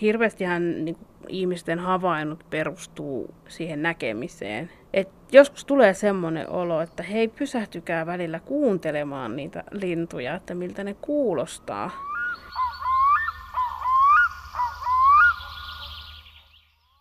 hirveästihän 0.00 0.84
niin 0.84 0.96
ihmisten 1.28 1.78
havainnut 1.78 2.44
perustuu 2.50 3.34
siihen 3.48 3.82
näkemiseen. 3.82 4.70
Et 4.92 5.08
joskus 5.32 5.64
tulee 5.64 5.94
semmoinen 5.94 6.50
olo, 6.50 6.80
että 6.80 7.02
hei 7.02 7.28
pysähtykää 7.28 8.06
välillä 8.06 8.40
kuuntelemaan 8.40 9.36
niitä 9.36 9.64
lintuja, 9.70 10.34
että 10.34 10.54
miltä 10.54 10.84
ne 10.84 10.94
kuulostaa. 10.94 11.90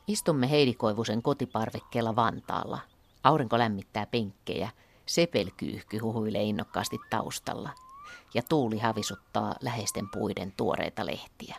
Istumme 0.07 0.49
Heidi 0.49 0.73
Koivusen 0.73 1.21
kotiparvekkeella 1.21 2.15
Vantaalla. 2.15 2.79
Aurinko 3.23 3.57
lämmittää 3.57 4.05
penkkejä, 4.05 4.69
sepelkyyhky 5.05 5.97
huhuilee 5.97 6.43
innokkaasti 6.43 6.97
taustalla 7.09 7.69
ja 8.33 8.41
tuuli 8.49 8.79
havisuttaa 8.79 9.55
läheisten 9.61 10.09
puiden 10.13 10.53
tuoreita 10.57 11.05
lehtiä. 11.05 11.55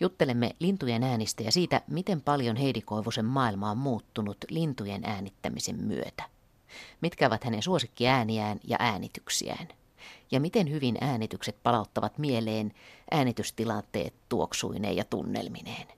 Juttelemme 0.00 0.56
lintujen 0.58 1.02
äänistä 1.02 1.42
ja 1.42 1.52
siitä, 1.52 1.80
miten 1.86 2.20
paljon 2.20 2.56
Heidi 2.56 2.80
Koivusen 2.80 3.24
maailma 3.24 3.70
on 3.70 3.78
muuttunut 3.78 4.36
lintujen 4.48 5.04
äänittämisen 5.04 5.84
myötä. 5.84 6.24
Mitkä 7.00 7.26
ovat 7.26 7.44
hänen 7.44 7.62
suosikkiääniään 7.62 8.60
ja 8.64 8.76
äänityksiään. 8.80 9.68
Ja 10.30 10.40
miten 10.40 10.70
hyvin 10.70 10.98
äänitykset 11.00 11.62
palauttavat 11.62 12.18
mieleen 12.18 12.72
äänitystilanteet 13.10 14.14
tuoksuineen 14.28 14.96
ja 14.96 15.04
tunnelmineen. 15.04 15.88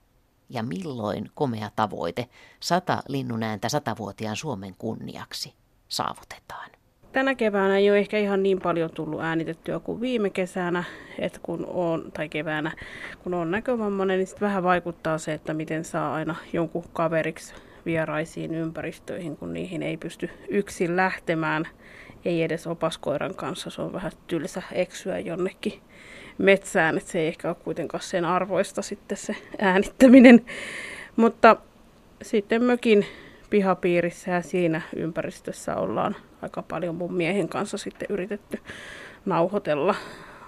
Ja 0.49 0.63
milloin 0.63 1.31
komea 1.35 1.71
tavoite, 1.75 2.29
sata 2.59 3.03
linnunääntä 3.07 3.69
satavuotiaan 3.69 4.35
Suomen 4.35 4.75
kunniaksi, 4.77 5.53
saavutetaan 5.89 6.76
tänä 7.17 7.35
keväänä 7.35 7.77
ei 7.77 7.89
ole 7.89 7.97
ehkä 7.97 8.17
ihan 8.17 8.43
niin 8.43 8.59
paljon 8.61 8.89
tullut 8.93 9.21
äänitettyä 9.21 9.79
kuin 9.79 10.01
viime 10.01 10.29
kesänä, 10.29 10.83
että 11.19 11.39
kun 11.43 11.65
on, 11.65 12.11
tai 12.13 12.29
keväänä, 12.29 12.71
kun 13.23 13.33
on 13.33 13.51
näkövammainen, 13.51 14.17
niin 14.17 14.27
vähän 14.41 14.63
vaikuttaa 14.63 15.17
se, 15.17 15.33
että 15.33 15.53
miten 15.53 15.83
saa 15.83 16.13
aina 16.13 16.35
jonkun 16.53 16.83
kaveriksi 16.93 17.53
vieraisiin 17.85 18.55
ympäristöihin, 18.55 19.37
kun 19.37 19.53
niihin 19.53 19.83
ei 19.83 19.97
pysty 19.97 20.29
yksin 20.49 20.95
lähtemään, 20.95 21.67
ei 22.25 22.43
edes 22.43 22.67
opaskoiran 22.67 23.35
kanssa. 23.35 23.69
Se 23.69 23.81
on 23.81 23.93
vähän 23.93 24.11
tylsä 24.27 24.61
eksyä 24.71 25.19
jonnekin 25.19 25.73
metsään, 26.37 26.97
että 26.97 27.11
se 27.11 27.19
ei 27.19 27.27
ehkä 27.27 27.47
ole 27.47 27.57
kuitenkaan 27.63 28.03
sen 28.03 28.25
arvoista 28.25 28.81
sitten 28.81 29.17
se 29.17 29.35
äänittäminen. 29.59 30.45
Mutta 31.15 31.55
sitten 32.21 32.63
mökin 32.63 33.05
pihapiirissä 33.49 34.31
ja 34.31 34.41
siinä 34.41 34.81
ympäristössä 34.95 35.75
ollaan 35.75 36.15
aika 36.41 36.61
paljon 36.61 36.95
mun 36.95 37.13
miehen 37.13 37.49
kanssa 37.49 37.77
sitten 37.77 38.07
yritetty 38.09 38.59
nauhoitella. 39.25 39.95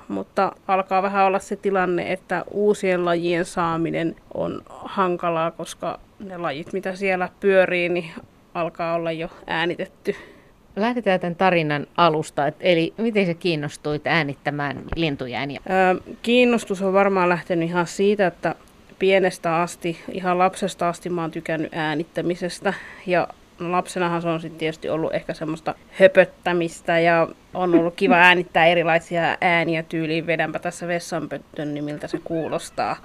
Mutta 0.08 0.52
alkaa 0.68 1.04
vähän 1.04 1.26
olla 1.26 1.40
se 1.40 1.56
tilanne, 1.56 2.12
että 2.12 2.44
uusien 2.52 3.06
lajien 3.06 3.46
saaminen 3.46 4.16
on 4.34 4.62
hankalaa, 4.70 5.52
koska 5.52 6.00
ne 6.20 6.38
lajit, 6.38 6.74
mitä 6.74 6.96
siellä 6.96 7.30
pyörii, 7.40 7.90
niin 7.90 8.12
alkaa 8.54 8.96
olla 8.96 9.12
jo 9.12 9.30
äänitetty. 9.48 10.16
Lähdetään 10.76 11.20
tämän 11.20 11.36
tarinan 11.36 11.88
alusta, 11.98 12.52
eli 12.60 12.94
miten 12.98 13.26
se 13.26 13.34
kiinnostuit 13.34 14.08
äänittämään 14.08 14.84
lintujääniä? 14.96 15.60
Öö, 15.70 16.14
kiinnostus 16.22 16.82
on 16.82 16.94
varmaan 16.94 17.30
lähtenyt 17.30 17.70
ihan 17.70 17.88
siitä, 17.88 18.28
että 18.28 18.56
pienestä 19.00 19.56
asti, 19.56 20.00
ihan 20.12 20.38
lapsesta 20.38 20.90
asti 20.90 21.10
mä 21.10 21.22
oon 21.22 21.32
tykännyt 21.32 21.74
äänittämisestä. 21.74 22.74
Ja 23.06 23.28
lapsenahan 23.60 24.22
se 24.22 24.28
on 24.28 24.42
sitten 24.42 24.60
tietysti 24.60 24.90
ollut 24.90 25.14
ehkä 25.14 25.34
semmoista 25.34 25.76
höpöttämistä 25.92 27.00
ja 27.00 27.28
on 27.54 27.76
ollut 27.76 27.94
kiva 27.96 28.16
äänittää 28.28 28.66
erilaisia 28.66 29.38
ääniä 29.42 29.84
tyyliin. 29.84 30.28
Vedänpä 30.28 30.60
tässä 30.60 30.88
vessanpöttön, 30.88 31.74
niin 31.74 31.84
miltä 31.84 32.08
se 32.08 32.20
kuulostaa. 32.24 32.96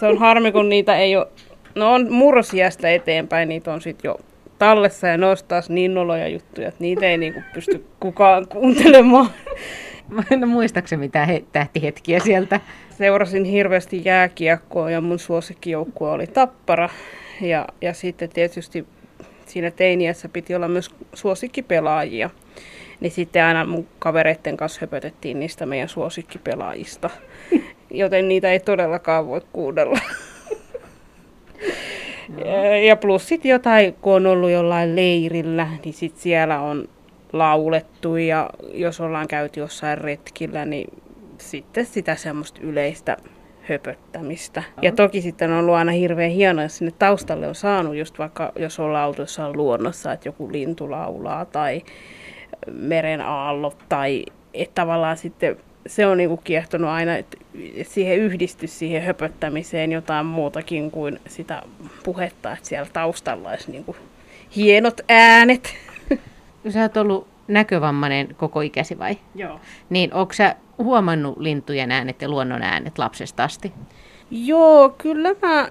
Se 0.00 0.06
on 0.06 0.18
harmi, 0.18 0.52
kun 0.52 0.68
niitä 0.68 0.96
ei 0.96 1.16
ole, 1.16 1.26
no 1.74 1.92
on 1.92 2.12
murrosiästä 2.12 2.90
eteenpäin, 2.90 3.48
niitä 3.48 3.72
on 3.72 3.80
sitten 3.80 4.08
jo 4.08 4.20
tallessa 4.58 5.06
ja 5.06 5.16
nostaa 5.16 5.60
niin 5.68 5.94
noloja 5.94 6.28
juttuja, 6.28 6.68
että 6.68 6.80
niitä 6.80 7.06
ei 7.06 7.18
niinku 7.18 7.40
pysty 7.54 7.86
kukaan 8.00 8.48
kuuntelemaan. 8.48 9.30
en 10.30 10.48
muistaakseni 10.48 11.00
mitään 11.00 11.28
he, 11.28 11.44
tähtihetkiä 11.52 12.20
sieltä. 12.20 12.60
Seurasin 12.90 13.44
hirveästi 13.44 14.02
jääkiekkoa 14.04 14.90
ja 14.90 15.00
mun 15.00 15.18
suosikkijoukkue 15.18 16.10
oli 16.10 16.26
Tappara. 16.26 16.88
Ja, 17.40 17.66
ja 17.80 17.94
sitten 17.94 18.28
tietysti 18.28 18.86
siinä 19.52 19.70
teiniässä 19.70 20.28
piti 20.28 20.54
olla 20.54 20.68
myös 20.68 20.90
suosikkipelaajia. 21.14 22.30
Niin 23.00 23.10
sitten 23.10 23.44
aina 23.44 23.64
mun 23.64 23.86
kavereiden 23.98 24.56
kanssa 24.56 24.78
höpötettiin 24.80 25.40
niistä 25.40 25.66
meidän 25.66 25.88
suosikkipelaajista. 25.88 27.10
Joten 27.90 28.28
niitä 28.28 28.52
ei 28.52 28.60
todellakaan 28.60 29.26
voi 29.26 29.40
kuunnella. 29.52 29.98
No. 32.28 32.74
Ja 32.86 32.96
plus 32.96 33.28
sitten 33.28 33.50
jotain, 33.50 33.94
kun 33.94 34.12
on 34.12 34.26
ollut 34.26 34.50
jollain 34.50 34.96
leirillä, 34.96 35.68
niin 35.84 35.94
sitten 35.94 36.22
siellä 36.22 36.60
on 36.60 36.88
laulettu 37.32 38.16
ja 38.16 38.50
jos 38.72 39.00
ollaan 39.00 39.28
käyty 39.28 39.60
jossain 39.60 39.98
retkillä, 39.98 40.64
niin 40.64 41.02
sitten 41.38 41.86
sitä 41.86 42.16
semmoista 42.16 42.60
yleistä 42.62 43.16
höpöttämistä. 43.62 44.62
Ja 44.82 44.92
toki 44.92 45.20
sitten 45.20 45.52
on 45.52 45.58
ollut 45.58 45.74
aina 45.74 45.92
hirveän 45.92 46.30
hienoa, 46.30 46.62
jos 46.62 46.78
sinne 46.78 46.92
taustalle 46.98 47.48
on 47.48 47.54
saanut 47.54 47.96
just 47.96 48.18
vaikka, 48.18 48.52
jos 48.56 48.80
ollaan 48.80 49.08
oltu 49.08 49.22
jossain 49.22 49.56
luonnossa, 49.56 50.12
että 50.12 50.28
joku 50.28 50.52
lintu 50.52 50.90
laulaa 50.90 51.44
tai 51.44 51.82
meren 52.72 53.20
aallot 53.20 53.78
tai 53.88 54.24
että 54.54 54.74
tavallaan 54.74 55.16
sitten 55.16 55.56
se 55.86 56.06
on 56.06 56.16
niinku 56.16 56.36
kiehtonut 56.36 56.90
aina, 56.90 57.16
että 57.16 57.36
siihen 57.82 58.18
yhdisty 58.18 58.66
siihen 58.66 59.02
höpöttämiseen 59.02 59.92
jotain 59.92 60.26
muutakin 60.26 60.90
kuin 60.90 61.20
sitä 61.28 61.62
puhetta, 62.02 62.52
että 62.52 62.68
siellä 62.68 62.88
taustalla 62.92 63.50
olisi 63.50 63.70
niinku 63.70 63.96
hienot 64.56 65.00
äänet. 65.08 65.74
Sä 66.68 66.82
oot 66.82 66.96
ollut 66.96 67.28
näkövammainen 67.48 68.34
koko 68.36 68.60
ikäsi 68.60 68.98
vai? 68.98 69.18
Joo. 69.34 69.60
Niin 69.90 70.14
onko 70.14 70.32
sä 70.32 70.56
huomannut 70.78 71.38
lintujen 71.38 71.90
äänet 71.90 72.22
ja 72.22 72.28
luonnon 72.28 72.62
äänet 72.62 72.98
lapsesta 72.98 73.44
asti? 73.44 73.72
Joo, 74.30 74.88
kyllä 74.98 75.28
mä 75.42 75.68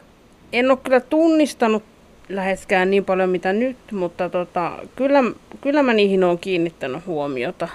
en 0.54 0.72
ole 0.72 0.80
kyllä 0.84 1.00
tunnistanut 1.00 1.84
läheskään 2.30 2.92
niin 2.92 3.06
paljon 3.06 3.30
mitä 3.30 3.54
nyt, 3.54 3.78
mutta 3.92 4.30
tota, 4.30 4.72
kyllä, 4.96 5.24
kyllä 5.62 5.84
mä 5.84 5.94
niihin 5.94 6.24
olen 6.24 6.40
kiinnittänyt 6.40 7.06
huomiota. 7.06 7.68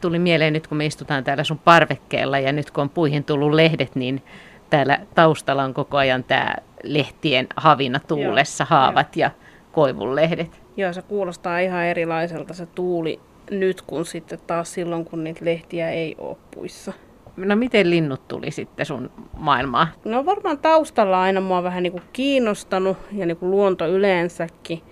Tuli 0.00 0.18
mieleen 0.18 0.52
nyt, 0.52 0.66
kun 0.66 0.78
me 0.78 0.86
istutaan 0.86 1.24
täällä 1.24 1.44
sun 1.44 1.58
parvekkeella 1.58 2.38
ja 2.38 2.52
nyt 2.52 2.70
kun 2.70 2.82
on 2.82 2.90
puihin 2.90 3.24
tullut 3.24 3.52
lehdet, 3.52 3.94
niin 3.94 4.22
täällä 4.70 5.00
taustalla 5.14 5.64
on 5.64 5.74
koko 5.74 5.96
ajan 5.96 6.24
tämä 6.24 6.54
lehtien 6.82 7.46
havina 7.56 8.00
tuulessa, 8.08 8.64
Joo, 8.64 8.68
haavat 8.68 9.16
jo. 9.16 9.20
ja 9.20 9.30
koivunlehdet. 9.72 10.60
Joo, 10.76 10.92
se 10.92 11.02
kuulostaa 11.02 11.58
ihan 11.58 11.84
erilaiselta 11.84 12.54
se 12.54 12.66
tuuli 12.66 13.20
nyt 13.50 13.82
kuin 13.82 14.04
sitten 14.04 14.38
taas 14.46 14.72
silloin, 14.72 15.04
kun 15.04 15.24
niitä 15.24 15.44
lehtiä 15.44 15.90
ei 15.90 16.14
ole 16.18 16.36
puissa. 16.54 16.92
No 17.36 17.56
miten 17.56 17.90
linnut 17.90 18.28
tuli 18.28 18.50
sitten 18.50 18.86
sun 18.86 19.10
maailmaan? 19.36 19.88
No 20.04 20.26
varmaan 20.26 20.58
taustalla 20.58 21.22
aina 21.22 21.40
mua 21.40 21.62
vähän 21.62 21.82
niin 21.82 21.92
kuin 21.92 22.04
kiinnostanut 22.12 22.96
ja 23.12 23.26
niin 23.26 23.36
kuin 23.36 23.50
luonto 23.50 23.86
yleensäkin. 23.86 24.82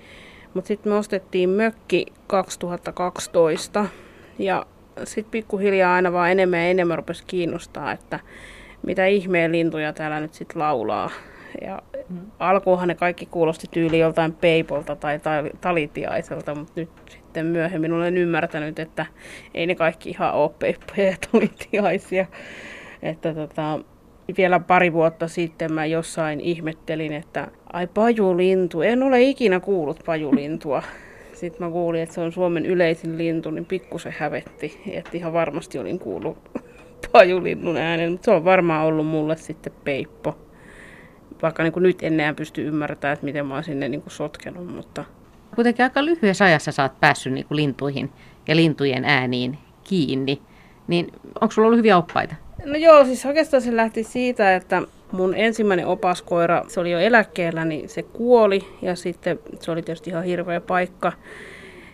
Mutta 0.54 0.68
sitten 0.68 0.92
me 0.92 0.98
ostettiin 0.98 1.50
mökki 1.50 2.06
2012 2.26 3.86
ja 4.38 4.66
sitten 5.04 5.30
pikkuhiljaa 5.30 5.94
aina 5.94 6.12
vaan 6.12 6.30
enemmän 6.30 6.60
ja 6.60 6.66
enemmän 6.66 6.98
rupesi 6.98 7.24
kiinnostaa, 7.26 7.92
että 7.92 8.20
mitä 8.82 9.06
ihmeen 9.06 9.52
lintuja 9.52 9.92
täällä 9.92 10.20
nyt 10.20 10.34
sitten 10.34 10.58
laulaa. 10.62 11.10
Ja 11.62 11.82
mm. 12.08 12.18
alkuunhan 12.38 12.88
ne 12.88 12.94
kaikki 12.94 13.26
kuulosti 13.26 13.66
tyyli 13.70 13.98
joltain 13.98 14.32
peipolta 14.32 14.96
tai 14.96 15.20
talitiaiselta, 15.60 16.54
mutta 16.54 16.72
nyt 16.76 16.90
sitten 17.34 17.46
myöhemmin 17.46 17.92
olen 17.92 18.16
ymmärtänyt, 18.16 18.78
että 18.78 19.06
ei 19.54 19.66
ne 19.66 19.74
kaikki 19.74 20.10
ihan 20.10 20.34
ole 20.34 20.50
peippoja 20.58 21.06
ja 21.06 21.16
talitiaisia. 21.32 22.26
Että 23.02 23.34
tota, 23.34 23.80
vielä 24.36 24.60
pari 24.60 24.92
vuotta 24.92 25.28
sitten 25.28 25.72
mä 25.72 25.86
jossain 25.86 26.40
ihmettelin, 26.40 27.12
että 27.12 27.48
ai 27.72 27.86
pajulintu, 27.86 28.82
en 28.82 29.02
ole 29.02 29.22
ikinä 29.22 29.60
kuullut 29.60 30.00
pajulintua. 30.06 30.82
Sitten 31.32 31.66
mä 31.66 31.70
kuulin, 31.72 32.02
että 32.02 32.14
se 32.14 32.20
on 32.20 32.32
Suomen 32.32 32.66
yleisin 32.66 33.18
lintu, 33.18 33.50
niin 33.50 33.64
pikkusen 33.64 34.14
hävetti, 34.18 34.80
että 34.90 35.10
ihan 35.16 35.32
varmasti 35.32 35.78
olin 35.78 35.98
kuullut 35.98 36.38
pajulinnun 37.12 37.76
äänen, 37.76 38.12
mutta 38.12 38.24
se 38.24 38.30
on 38.30 38.44
varmaan 38.44 38.86
ollut 38.86 39.06
mulle 39.06 39.36
sitten 39.36 39.72
peippo 39.84 40.38
vaikka 41.42 41.62
niin 41.62 41.72
kuin 41.72 41.82
nyt 41.82 42.02
enää 42.02 42.34
pysty 42.34 42.66
ymmärtämään, 42.66 43.12
että 43.12 43.24
miten 43.24 43.46
mä 43.46 43.54
oon 43.54 43.64
sinne 43.64 43.88
niin 43.88 44.02
kuin 44.02 44.12
sotkenut. 44.12 44.74
Mutta... 44.74 45.04
Kuitenkin 45.54 45.84
aika 45.84 46.04
lyhyessä 46.04 46.44
ajassa 46.44 46.72
sä 46.72 46.82
oot 46.82 47.00
päässyt 47.00 47.32
niin 47.32 47.46
kuin 47.46 47.56
lintuihin 47.56 48.10
ja 48.48 48.56
lintujen 48.56 49.04
ääniin 49.04 49.58
kiinni. 49.84 50.42
Niin 50.86 51.12
onko 51.40 51.52
sulla 51.52 51.66
ollut 51.66 51.78
hyviä 51.78 51.96
oppaita? 51.96 52.34
No 52.64 52.76
joo, 52.76 53.04
siis 53.04 53.26
oikeastaan 53.26 53.62
se 53.62 53.76
lähti 53.76 54.04
siitä, 54.04 54.56
että 54.56 54.82
mun 55.12 55.34
ensimmäinen 55.34 55.86
opaskoira, 55.86 56.64
se 56.68 56.80
oli 56.80 56.90
jo 56.90 56.98
eläkkeellä, 56.98 57.64
niin 57.64 57.88
se 57.88 58.02
kuoli 58.02 58.66
ja 58.82 58.96
sitten 58.96 59.38
se 59.60 59.70
oli 59.70 59.82
tietysti 59.82 60.10
ihan 60.10 60.24
hirveä 60.24 60.60
paikka. 60.60 61.12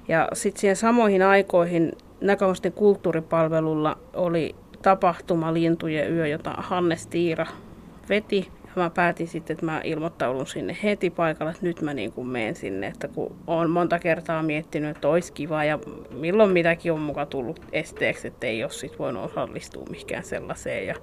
Ja 0.08 0.28
sitten 0.32 0.60
siihen 0.60 0.76
samoihin 0.76 1.22
aikoihin 1.22 1.92
näköisesti 2.20 2.70
kulttuuripalvelulla 2.70 3.98
oli 4.14 4.54
tapahtuma 4.82 5.54
Lintujen 5.54 6.12
yö, 6.12 6.26
jota 6.26 6.54
Hannes 6.58 7.06
Tiira 7.06 7.46
veti. 8.08 8.48
Mä 8.76 8.90
päätin 8.90 9.28
sitten, 9.28 9.54
että 9.54 9.66
mä 9.66 9.80
ilmoittaudun 9.84 10.46
sinne 10.46 10.76
heti 10.82 11.10
paikalle, 11.10 11.50
että 11.50 11.66
nyt 11.66 11.82
mä 11.82 11.94
niin 11.94 12.12
kuin 12.12 12.26
menen 12.26 12.56
sinne, 12.56 12.86
että 12.86 13.08
kun 13.08 13.36
on 13.46 13.70
monta 13.70 13.98
kertaa 13.98 14.42
miettinyt, 14.42 14.96
että 14.96 15.08
olisi 15.08 15.32
kiva 15.32 15.64
ja 15.64 15.78
milloin 16.10 16.50
mitäkin 16.50 16.92
on 16.92 17.00
mukaan 17.00 17.26
tullut 17.26 17.60
esteeksi, 17.72 18.28
että 18.28 18.46
ei 18.46 18.62
ole 18.62 18.70
sit 18.70 18.98
voinut 18.98 19.24
osallistua 19.24 19.84
mihinkään 19.90 20.24
sellaiseen. 20.24 20.86
Ja 20.86 20.94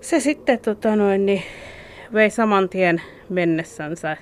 se 0.00 0.20
sitten 0.20 0.58
tota 0.58 0.96
noin, 0.96 1.26
niin 1.26 1.42
vei 2.12 2.30
saman 2.30 2.68
tien 2.68 3.02
mennessänsä 3.28 4.16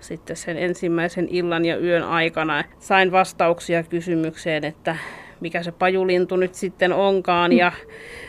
sitten 0.00 0.36
sen 0.36 0.56
ensimmäisen 0.56 1.28
illan 1.30 1.64
ja 1.64 1.78
yön 1.78 2.02
aikana. 2.02 2.64
Sain 2.78 3.12
vastauksia 3.12 3.82
kysymykseen, 3.82 4.64
että 4.64 4.96
mikä 5.40 5.62
se 5.62 5.72
pajulintu 5.72 6.36
nyt 6.36 6.54
sitten 6.54 6.92
onkaan. 6.92 7.52
Ja 7.52 7.72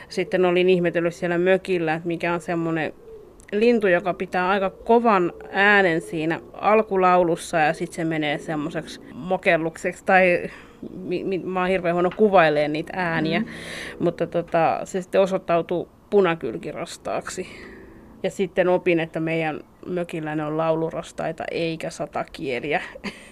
sitten 0.09 0.45
olin 0.45 0.69
ihmetellyt 0.69 1.13
siellä 1.13 1.37
mökillä, 1.37 1.93
että 1.93 2.07
mikä 2.07 2.33
on 2.33 2.41
semmoinen 2.41 2.93
lintu, 3.51 3.87
joka 3.87 4.13
pitää 4.13 4.49
aika 4.49 4.69
kovan 4.69 5.33
äänen 5.51 6.01
siinä 6.01 6.39
alkulaulussa 6.53 7.57
ja 7.57 7.73
sitten 7.73 7.95
se 7.95 8.05
menee 8.05 8.37
semmoiseksi 8.37 9.01
mokellukseksi 9.13 10.05
tai 10.05 10.49
mi, 10.95 11.23
mi, 11.23 11.37
mä 11.37 11.59
oon 11.59 11.69
hirveän 11.69 11.95
huono 11.95 12.09
kuvailemaan 12.17 12.73
niitä 12.73 12.93
ääniä, 12.95 13.39
mm. 13.39 13.45
mutta 13.99 14.27
tota, 14.27 14.79
se 14.83 15.01
sitten 15.01 15.21
osoittautuu 15.21 15.89
punakylkirastaaksi. 16.09 17.47
Ja 18.23 18.29
sitten 18.29 18.67
opin, 18.67 18.99
että 18.99 19.19
meidän 19.19 19.59
mökillä 19.85 20.35
ne 20.35 20.45
on 20.45 20.57
laulurastaita 20.57 21.43
eikä 21.51 21.89
satakieliä. 21.89 22.81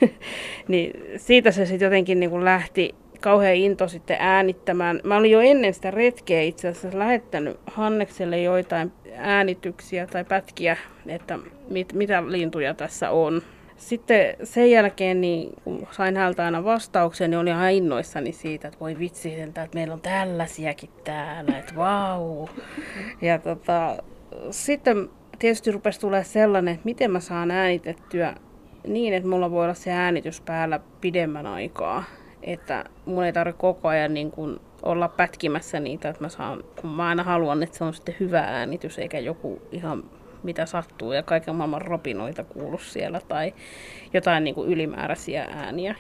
niin 0.68 0.92
siitä 1.18 1.52
se 1.52 1.66
sitten 1.66 1.86
jotenkin 1.86 2.20
niin 2.20 2.30
kuin 2.30 2.46
lähti 2.46 2.96
kauhean 3.20 3.56
into 3.56 3.88
sitten 3.88 4.18
äänittämään. 4.20 5.00
Mä 5.04 5.18
olin 5.18 5.32
jo 5.32 5.40
ennen 5.40 5.74
sitä 5.74 5.92
retkeä 5.92 6.42
itse 6.42 6.68
asiassa 6.68 7.00
lähettänyt 7.00 7.60
Hannekselle 7.68 8.42
joitain 8.42 8.92
äänityksiä 9.16 10.08
tai 10.08 10.24
pätkiä, 10.24 10.78
että 11.08 11.40
mit, 11.70 11.94
mitä 11.94 12.24
lintuja 12.28 12.74
tässä 12.74 13.12
on. 13.12 13.42
Sitten 13.78 14.36
sen 14.44 14.72
jälkeen, 14.72 15.22
niin 15.22 15.50
kun 15.64 15.88
sain 15.92 16.18
häneltä 16.18 16.46
aina 16.46 16.64
vastauksen, 16.64 17.30
niin 17.30 17.40
olin 17.40 17.54
ihan 17.54 17.72
innoissani 17.72 18.32
siitä, 18.32 18.68
että 18.68 18.80
voi 18.80 19.00
vitsi, 19.00 19.42
että 19.42 19.68
meillä 19.76 19.94
on 19.94 20.02
tällaisiakin 20.02 20.90
täällä, 21.04 21.58
että 21.58 21.76
vau. 21.76 22.48
Ja 23.22 23.40
tota, 23.40 24.04
sitten 24.52 25.10
tietysti 25.40 25.72
rupesi 25.72 26.00
tulee 26.00 26.24
sellainen, 26.24 26.74
että 26.74 26.86
miten 26.86 27.12
mä 27.12 27.20
saan 27.20 27.52
äänitettyä 27.52 28.36
niin, 28.88 29.14
että 29.14 29.30
mulla 29.30 29.52
voi 29.52 29.64
olla 29.64 29.74
se 29.74 29.92
äänitys 29.92 30.42
päällä 30.42 30.80
pidemmän 31.02 31.46
aikaa. 31.46 32.04
Että 32.54 32.86
mun 33.06 33.24
ei 33.24 33.34
tarvitse 33.34 33.60
koko 33.60 33.88
ajan 33.88 34.14
niin 34.14 34.32
kuin 34.32 34.60
olla 34.82 35.08
pätkimässä 35.08 35.80
niitä, 35.80 36.10
että 36.10 36.24
mä 36.24 36.30
saan, 36.30 36.64
kun 36.82 36.90
mä 36.90 37.08
aina 37.08 37.24
haluan, 37.24 37.64
että 37.64 37.78
se 37.78 37.84
on 37.84 37.94
sitten 37.94 38.16
hyvä 38.20 38.40
äänitys, 38.40 39.00
eikä 39.00 39.20
joku 39.20 39.62
ihan 39.72 40.04
mitä 40.44 40.66
sattuu 40.66 41.14
ja 41.14 41.24
kaiken 41.24 41.56
maailman 41.56 41.82
ropinoita 41.82 42.44
kuulu 42.44 42.78
siellä 42.78 43.22
tai 43.28 43.54
jotain 44.14 44.44
niin 44.44 44.56
kuin 44.56 44.70
ylimääräisiä 44.70 45.48
ääniä. 45.52 45.96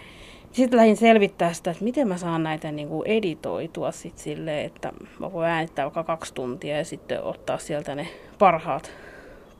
Sitten 0.51 0.77
lähdin 0.77 0.97
selvittää 0.97 1.53
sitä, 1.53 1.71
että 1.71 1.83
miten 1.83 2.07
mä 2.07 2.17
saan 2.17 2.43
näitä 2.43 2.71
niin 2.71 2.87
kuin 2.87 3.07
editoitua 3.07 3.91
sit 3.91 4.17
silleen, 4.17 4.65
että 4.65 4.93
mä 5.19 5.33
voin 5.33 5.49
äänittää 5.49 5.85
vaikka 5.85 6.03
kaksi 6.03 6.33
tuntia 6.33 6.77
ja 6.77 6.85
sitten 6.85 7.23
ottaa 7.23 7.57
sieltä 7.57 7.95
ne 7.95 8.07
parhaat 8.39 8.91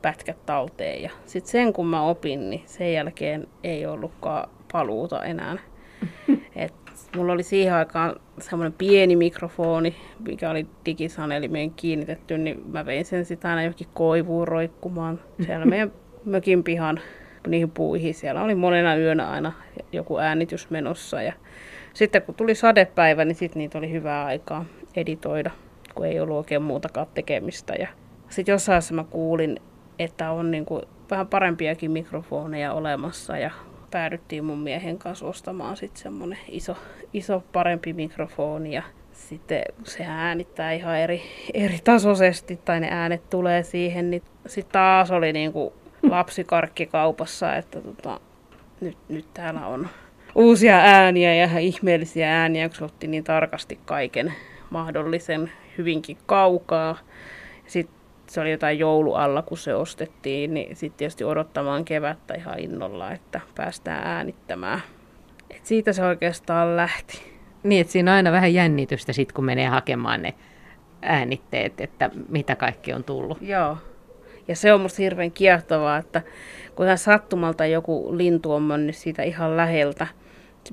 pätkät 0.01 0.45
talteen. 0.45 1.01
Ja 1.01 1.09
sitten 1.25 1.51
sen 1.51 1.74
kun 1.74 1.88
mä 1.88 2.01
opin, 2.01 2.50
niin 2.50 2.63
sen 2.65 2.94
jälkeen 2.94 3.47
ei 3.63 3.86
ollutkaan 3.86 4.50
paluuta 4.71 5.24
enää. 5.24 5.57
Et 7.07 7.16
mulla 7.16 7.34
oli 7.34 7.44
siihen 7.44 7.74
aikaan 7.74 8.16
semmoinen 8.40 8.74
pieni 8.74 9.16
mikrofoni, 9.16 9.96
mikä 10.28 10.50
oli 10.50 10.68
digisanelimeen 10.86 11.72
kiinnitetty, 11.72 12.38
niin 12.38 12.63
mä 12.72 12.86
vein 12.86 13.06
sen 13.06 13.25
sitä 13.25 13.50
aina 13.50 13.62
johonkin 13.62 13.88
koivuun 13.94 14.48
roikkumaan 14.48 15.19
siellä 15.46 15.66
meidän 15.66 15.92
mökin 16.25 16.63
pihan 16.63 17.00
niihin 17.48 17.72
puihin. 17.72 18.13
Siellä 18.13 18.44
oli 18.44 18.56
monena 18.56 18.96
yönä 18.96 19.30
aina 19.30 19.51
joku 19.92 20.18
äänitys 20.18 20.69
menossa. 20.69 21.22
Ja 21.22 21.34
sitten 21.94 22.22
kun 22.22 22.36
tuli 22.36 22.56
sadepäivä, 22.56 23.25
niin 23.25 23.36
sitten 23.36 23.60
niitä 23.60 23.78
oli 23.78 23.92
hyvää 23.92 24.25
aikaa 24.25 24.66
editoida, 24.96 25.51
kun 25.96 26.06
ei 26.06 26.19
ollut 26.19 26.38
oikein 26.38 26.62
muutakaan 26.62 27.07
tekemistä. 27.13 27.74
Ja 27.74 27.88
sitten 28.30 28.54
jossain 28.54 28.81
mä 28.92 29.04
kuulin, 29.04 29.57
että 30.00 30.31
on 30.31 30.51
niin 30.51 30.66
kuin 30.66 30.81
vähän 31.12 31.28
parempiakin 31.28 31.92
mikrofoneja 31.92 32.74
olemassa 32.74 33.38
ja 33.38 33.51
päädyttiin 33.91 34.45
mun 34.45 34.59
miehen 34.59 34.97
kanssa 34.97 35.25
ostamaan 35.25 35.77
sitten 35.77 36.01
semmoinen 36.01 36.39
iso, 36.47 36.77
iso 37.13 37.44
parempi 37.53 37.94
mikrofoni 37.94 38.74
ja 38.74 38.83
sitten 39.12 39.62
se 39.83 40.06
äänittää 40.07 40.71
ihan 40.71 40.97
eri, 40.97 41.21
eri 41.53 41.80
tasoisesti 41.83 42.59
tai 42.65 42.80
ne 42.80 42.88
äänet 42.91 43.30
tulee 43.30 43.63
siihen, 43.63 44.12
niin 44.12 44.24
sitten 44.45 44.74
taas 44.74 45.12
oli 45.12 45.33
niin 45.33 45.53
kuin 45.53 45.74
lapsikarkki 46.09 46.86
kaupassa, 46.86 47.56
että 47.56 47.81
tota, 47.81 48.19
nyt, 48.81 48.97
nyt 49.09 49.25
täällä 49.33 49.68
on 49.68 49.89
uusia 50.36 50.77
ääniä 50.77 51.36
ja 51.36 51.59
ihmeellisiä 51.59 52.41
ääniä, 52.41 52.69
kun 52.69 52.86
otti 52.86 53.07
niin 53.07 53.24
tarkasti 53.24 53.80
kaiken 53.86 54.33
mahdollisen 54.69 55.51
hyvinkin 55.77 56.18
kaukaa. 56.25 56.97
Sitten 57.68 57.99
se 58.30 58.42
oli 58.42 58.52
jotain 58.52 58.80
joulualla, 58.80 59.42
kun 59.42 59.58
se 59.58 59.76
ostettiin, 59.76 60.54
niin 60.54 60.76
sitten 60.76 60.98
tietysti 60.98 61.24
odottamaan 61.24 61.86
kevättä 61.86 62.34
ihan 62.34 62.60
innolla, 62.60 63.12
että 63.12 63.42
päästään 63.56 64.08
äänittämään. 64.08 64.81
Et 65.50 65.66
siitä 65.66 65.94
se 65.94 66.04
oikeastaan 66.04 66.76
lähti. 66.76 67.40
Niin, 67.64 67.81
että 67.81 67.94
siinä 67.94 68.12
on 68.12 68.16
aina 68.16 68.31
vähän 68.31 68.54
jännitystä 68.54 69.14
sit, 69.14 69.31
kun 69.31 69.46
menee 69.46 69.68
hakemaan 69.68 70.22
ne 70.22 70.34
äänitteet, 71.02 71.81
että 71.81 72.10
mitä 72.30 72.56
kaikki 72.56 72.94
on 72.94 73.04
tullut. 73.04 73.38
Joo. 73.42 73.78
Ja 74.48 74.56
se 74.56 74.74
on 74.74 74.82
musta 74.82 75.02
hirveän 75.02 75.32
kiehtovaa, 75.32 75.98
että 75.98 76.22
kun 76.75 76.86
ihan 76.86 76.98
sattumalta 76.98 77.66
joku 77.66 78.18
lintu 78.18 78.54
on 78.54 78.62
mennyt 78.62 78.96
siitä 78.96 79.24
ihan 79.24 79.58
läheltä, 79.58 80.08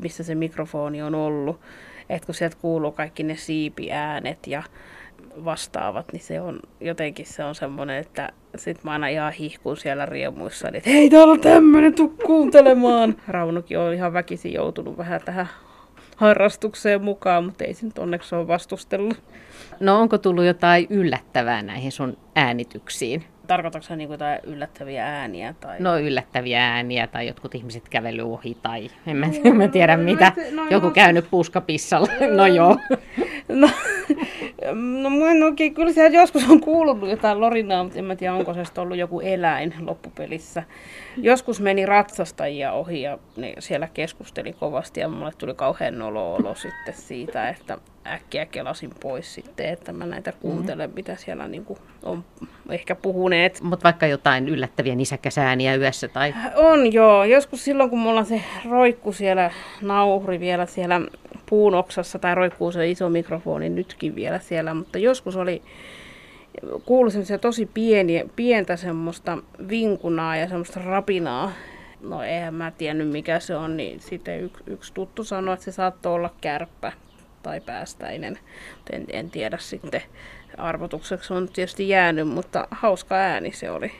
missä 0.00 0.24
se 0.24 0.34
mikrofoni 0.34 1.02
on 1.02 1.14
ollut, 1.14 1.60
että 2.08 2.26
kun 2.26 2.34
sieltä 2.34 2.56
kuuluu 2.60 2.92
kaikki 2.92 3.22
ne 3.22 3.36
siipiäänet 3.36 4.46
ja 4.46 4.62
vastaavat, 5.44 6.12
niin 6.12 6.22
se 6.22 6.40
on 6.40 6.60
jotenkin 6.80 7.26
se 7.26 7.44
on 7.44 7.54
semmoinen, 7.54 7.98
että 7.98 8.32
sit 8.56 8.84
mä 8.84 8.92
aina 8.92 9.08
ihan 9.08 9.32
hihkun 9.32 9.76
siellä 9.76 10.06
riemuissa, 10.06 10.68
että 10.72 10.90
hei 10.90 11.10
täällä 11.10 11.32
on 11.32 11.40
tämmönen, 11.40 11.94
tuu 11.94 12.16
kuuntelemaan. 12.26 13.16
Raunukin 13.28 13.78
on 13.78 13.94
ihan 13.94 14.12
väkisin 14.12 14.52
joutunut 14.52 14.98
vähän 14.98 15.20
tähän 15.24 15.48
harrastukseen 16.16 17.02
mukaan, 17.02 17.44
mutta 17.44 17.64
ei 17.64 17.74
se 17.74 17.86
nyt 17.86 17.98
onneksi 17.98 18.34
ole 18.34 18.48
vastustellut. 18.48 19.22
No 19.80 20.00
onko 20.00 20.18
tullut 20.18 20.44
jotain 20.44 20.86
yllättävää 20.90 21.62
näihin 21.62 21.92
sun 21.92 22.16
äänityksiin? 22.34 23.24
Tarkoitatko 23.46 23.94
niin 23.94 24.10
jotain 24.10 24.38
yllättäviä 24.44 25.06
ääniä? 25.06 25.54
Tai... 25.60 25.76
No 25.80 25.98
yllättäviä 25.98 26.72
ääniä 26.72 27.06
tai 27.06 27.26
jotkut 27.26 27.54
ihmiset 27.54 27.88
kävely 27.88 28.22
ohi 28.22 28.56
tai 28.62 28.90
en 29.06 29.16
mä, 29.16 29.26
en 29.44 29.56
mä 29.56 29.68
tiedä 29.68 29.96
mitä. 29.96 30.32
No, 30.52 30.66
Joku 30.70 30.90
käynyt 30.90 31.30
puuskapissalla. 31.30 32.08
No 32.36 32.46
joo. 32.46 32.78
No, 33.48 33.70
no, 34.74 35.08
no 35.38 35.46
okay, 35.46 35.70
kyllä 35.70 35.92
siellä 35.92 36.20
joskus 36.20 36.50
on 36.50 36.60
kuulunut 36.60 37.10
jotain 37.10 37.40
lorinaa, 37.40 37.84
mutta 37.84 37.98
en 37.98 38.04
mä 38.04 38.16
tiedä 38.16 38.34
onko 38.34 38.54
se 38.54 38.80
ollut 38.80 38.96
joku 38.96 39.20
eläin 39.20 39.74
loppupelissä. 39.80 40.62
Joskus 41.16 41.60
meni 41.60 41.86
ratsastajia 41.86 42.72
ohi 42.72 43.02
ja 43.02 43.18
ne 43.36 43.54
siellä 43.58 43.88
keskusteli 43.94 44.52
kovasti 44.52 45.00
ja 45.00 45.08
mulle 45.08 45.32
tuli 45.38 45.54
kauhean 45.54 45.98
nolo-olo 45.98 46.54
sitten 46.54 46.94
siitä, 46.94 47.48
että 47.48 47.78
äkkiä 48.06 48.46
kelasin 48.46 48.90
pois 49.02 49.34
sitten, 49.34 49.68
että 49.68 49.92
mä 49.92 50.06
näitä 50.06 50.32
kuuntelen, 50.32 50.90
mitä 50.94 51.16
siellä 51.16 51.48
niin 51.48 51.64
kuin 51.64 51.78
on 52.02 52.24
ehkä 52.70 52.94
puhuneet. 52.94 53.60
Mutta 53.62 53.84
vaikka 53.84 54.06
jotain 54.06 54.48
yllättäviä 54.48 54.94
nisäkkäsääniä 54.94 55.74
yössä 55.74 56.08
tai... 56.08 56.34
On 56.54 56.92
joo. 56.92 57.24
Joskus 57.24 57.64
silloin, 57.64 57.90
kun 57.90 57.98
mulla 57.98 58.24
se 58.24 58.42
roikku 58.70 59.12
siellä, 59.12 59.50
nauhuri 59.82 60.40
vielä 60.40 60.66
siellä 60.66 61.00
puun 61.46 61.74
oksassa 61.74 62.18
tai 62.18 62.34
roikkuu 62.34 62.72
se 62.72 62.90
iso 62.90 63.08
mikrofoni 63.08 63.68
nytkin 63.68 64.14
vielä 64.14 64.38
siellä, 64.38 64.74
mutta 64.74 64.98
joskus 64.98 65.36
oli 65.36 65.62
kuului 66.84 67.10
semmoisia 67.10 67.38
tosi 67.38 67.66
pieniä, 67.74 68.24
pientä 68.36 68.76
semmoista 68.76 69.38
vinkunaa 69.68 70.36
ja 70.36 70.48
semmoista 70.48 70.80
rapinaa. 70.80 71.52
No 72.00 72.22
eihän 72.22 72.54
mä 72.54 72.70
tiennyt 72.70 73.08
mikä 73.08 73.40
se 73.40 73.56
on, 73.56 73.76
niin 73.76 74.00
sitten 74.00 74.40
yksi, 74.40 74.64
yksi 74.66 74.94
tuttu 74.94 75.24
sanoi, 75.24 75.54
että 75.54 75.64
se 75.64 75.72
saattoi 75.72 76.14
olla 76.14 76.30
kärppä 76.40 76.92
tai 77.42 77.60
päästäinen. 77.60 78.38
En, 78.90 79.04
en 79.12 79.30
tiedä 79.30 79.58
sitten, 79.60 80.02
arvotukseksi 80.56 81.32
on 81.32 81.48
tietysti 81.48 81.88
jäänyt, 81.88 82.28
mutta 82.28 82.68
hauska 82.70 83.14
ääni 83.14 83.52
se 83.52 83.70
oli. 83.70 83.92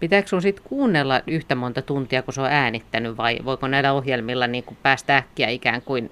Pitääkö 0.00 0.28
sun 0.28 0.42
sitten 0.42 0.64
kuunnella 0.68 1.20
yhtä 1.26 1.54
monta 1.54 1.82
tuntia, 1.82 2.22
kun 2.22 2.34
se 2.34 2.40
on 2.40 2.46
äänittänyt, 2.50 3.16
vai 3.16 3.38
voiko 3.44 3.68
näillä 3.68 3.92
ohjelmilla 3.92 4.46
niin 4.46 4.64
kuin 4.64 4.78
päästä 4.82 5.16
äkkiä 5.16 5.48
ikään 5.48 5.82
kuin 5.82 6.10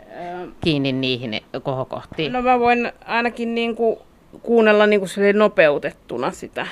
kiinni 0.61 0.93
niihin 0.93 1.41
kohokohtiin? 1.63 2.33
No 2.33 2.43
mä 2.43 2.61
voin 2.61 2.93
ainakin 3.05 3.55
niin 3.55 3.77
kuin 3.77 3.99
kuunnella 4.43 4.87
niin 4.87 5.01
kuin 5.01 5.11
nopeutettuna 5.35 6.31
sitä. 6.31 6.67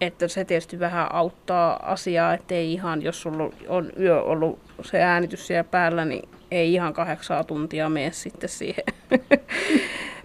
Että 0.00 0.28
se 0.28 0.44
tietysti 0.44 0.78
vähän 0.78 1.14
auttaa 1.14 1.92
asiaa, 1.92 2.34
ettei 2.34 2.72
ihan, 2.72 3.02
jos 3.02 3.22
sulla 3.22 3.50
on 3.68 3.92
yö 4.00 4.22
ollut 4.22 4.58
se 4.82 5.02
äänitys 5.02 5.46
siellä 5.46 5.64
päällä, 5.64 6.04
niin 6.04 6.28
ei 6.50 6.74
ihan 6.74 6.92
kahdeksaa 6.92 7.44
tuntia 7.44 7.88
mene 7.88 8.12
sitten 8.12 8.48
siihen 8.48 8.84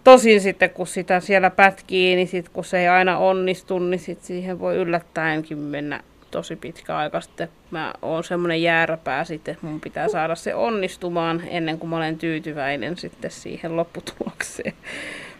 Tosin 0.03 0.41
sitten 0.41 0.69
kun 0.69 0.87
sitä 0.87 1.19
siellä 1.19 1.49
pätkii, 1.49 2.15
niin 2.15 2.27
sit 2.27 2.49
kun 2.49 2.65
se 2.65 2.79
ei 2.79 2.87
aina 2.87 3.17
onnistu, 3.17 3.79
niin 3.79 3.99
sit 3.99 4.21
siihen 4.21 4.59
voi 4.59 4.75
yllättäenkin 4.75 5.57
mennä 5.57 6.03
tosi 6.33 6.55
pitkä 6.55 6.97
aika 6.97 7.21
sitten. 7.21 7.49
Mä 7.71 7.93
oon 8.01 8.23
semmoinen 8.23 8.61
jääräpää 8.61 9.23
sitten, 9.23 9.53
että 9.53 9.65
mun 9.65 9.81
pitää 9.81 10.07
saada 10.07 10.35
se 10.35 10.55
onnistumaan 10.55 11.43
ennen 11.47 11.79
kuin 11.79 11.89
mä 11.89 11.97
olen 11.97 12.17
tyytyväinen 12.17 12.97
sitten 12.97 13.31
siihen 13.31 13.75
lopputulokseen. 13.75 14.73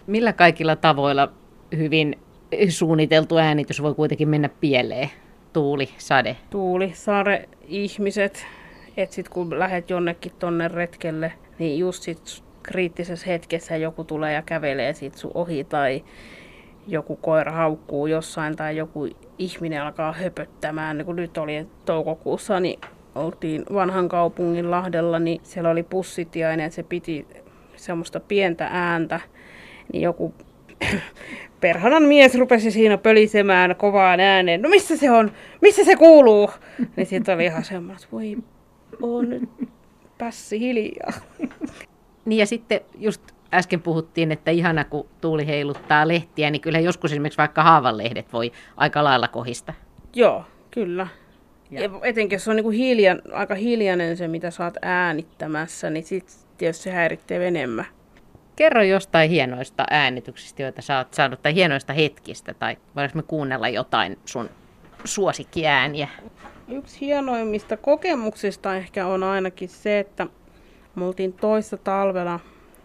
Millä 0.07 0.33
kaikilla 0.33 0.75
tavoilla 0.75 1.29
hyvin 1.77 2.19
suunniteltu 2.69 3.37
äänitys 3.37 3.81
voi 3.81 3.93
kuitenkin 3.93 4.29
mennä 4.29 4.49
pieleen? 4.49 5.09
Tuuli, 5.53 5.89
sade. 5.97 6.37
Tuuli, 6.49 6.91
sade, 6.93 7.49
ihmiset. 7.67 8.45
Että 8.97 9.15
sit 9.15 9.29
kun 9.29 9.59
lähdet 9.59 9.89
jonnekin 9.89 10.31
tonne 10.39 10.67
retkelle, 10.67 11.33
niin 11.59 11.79
just 11.79 12.03
sit 12.03 12.43
kriittisessä 12.63 13.27
hetkessä 13.27 13.77
joku 13.77 14.03
tulee 14.03 14.33
ja 14.33 14.41
kävelee 14.41 14.93
sit 14.93 15.15
sun 15.15 15.31
ohi 15.33 15.63
tai 15.63 16.03
joku 16.87 17.15
koira 17.15 17.51
haukkuu 17.51 18.07
jossain 18.07 18.55
tai 18.55 18.77
joku 18.77 19.07
ihminen 19.39 19.81
alkaa 19.81 20.13
höpöttämään. 20.13 20.97
Niin 20.97 21.05
kun 21.05 21.15
nyt 21.15 21.37
oli 21.37 21.67
toukokuussa, 21.85 22.59
niin 22.59 22.79
oltiin 23.15 23.63
vanhan 23.73 24.09
kaupungin 24.09 24.71
Lahdella, 24.71 25.19
niin 25.19 25.41
siellä 25.43 25.69
oli 25.69 25.83
pussitiainen, 25.83 26.71
se 26.71 26.83
piti 26.83 27.27
semmoista 27.75 28.19
pientä 28.19 28.67
ääntä, 28.71 29.19
niin 29.93 30.01
joku 30.01 30.33
perhanan 31.61 32.03
mies 32.03 32.35
rupesi 32.35 32.71
siinä 32.71 32.97
pölisemään 32.97 33.75
kovaan 33.75 34.19
ääneen. 34.19 34.61
No 34.61 34.69
missä 34.69 34.97
se 34.97 35.11
on? 35.11 35.31
Missä 35.61 35.83
se 35.83 35.95
kuuluu? 35.95 36.49
Niin 36.95 37.07
sitten 37.07 37.35
oli 37.35 37.45
ihan 37.45 37.63
semmoinen, 37.63 37.95
että 37.95 38.07
voi 38.11 38.37
on 39.01 39.29
nyt 39.29 39.49
pässi 40.17 40.59
hiljaa. 40.59 41.13
Niin 42.25 42.39
ja 42.39 42.45
sitten 42.45 42.81
just 42.97 43.21
äsken 43.53 43.81
puhuttiin, 43.81 44.31
että 44.31 44.51
ihana 44.51 44.83
kun 44.83 45.09
tuuli 45.21 45.47
heiluttaa 45.47 46.07
lehtiä, 46.07 46.49
niin 46.49 46.61
kyllä 46.61 46.79
joskus 46.79 47.11
esimerkiksi 47.11 47.37
vaikka 47.37 47.63
haavanlehdet 47.63 48.33
voi 48.33 48.51
aika 48.77 49.03
lailla 49.03 49.27
kohista. 49.27 49.73
Joo, 50.15 50.45
kyllä. 50.71 51.07
Ja. 51.71 51.81
ja 51.81 51.89
etenkin 52.03 52.35
jos 52.35 52.47
on 52.47 52.55
niin 52.55 52.63
kuin 52.63 52.77
hiljan, 52.77 53.21
aika 53.31 53.55
hiljainen 53.55 54.17
se, 54.17 54.27
mitä 54.27 54.51
saat 54.51 54.77
äänittämässä, 54.81 55.89
niin 55.89 56.03
sitten 56.03 56.35
tietysti 56.57 56.83
se 56.83 56.91
häiritsee 56.91 57.47
enemmän. 57.47 57.85
Kerro 58.55 58.83
jostain 58.83 59.29
hienoista 59.29 59.85
äänityksistä, 59.89 60.61
joita 60.61 60.81
sä 60.81 60.97
oot 60.97 61.13
saanut, 61.13 61.41
tai 61.41 61.55
hienoista 61.55 61.93
hetkistä, 61.93 62.53
tai 62.53 62.77
voidaanko 62.95 63.15
me 63.17 63.23
kuunnella 63.23 63.69
jotain 63.69 64.19
sun 64.25 64.49
suosikkiääniä? 65.03 66.07
Yksi 66.67 67.01
hienoimmista 67.01 67.77
kokemuksista 67.77 68.75
ehkä 68.75 69.07
on 69.07 69.23
ainakin 69.23 69.69
se, 69.69 69.99
että 69.99 70.27
me 70.95 71.05
oltiin 71.05 71.33
toissa 71.33 71.77
talvella 71.77 72.39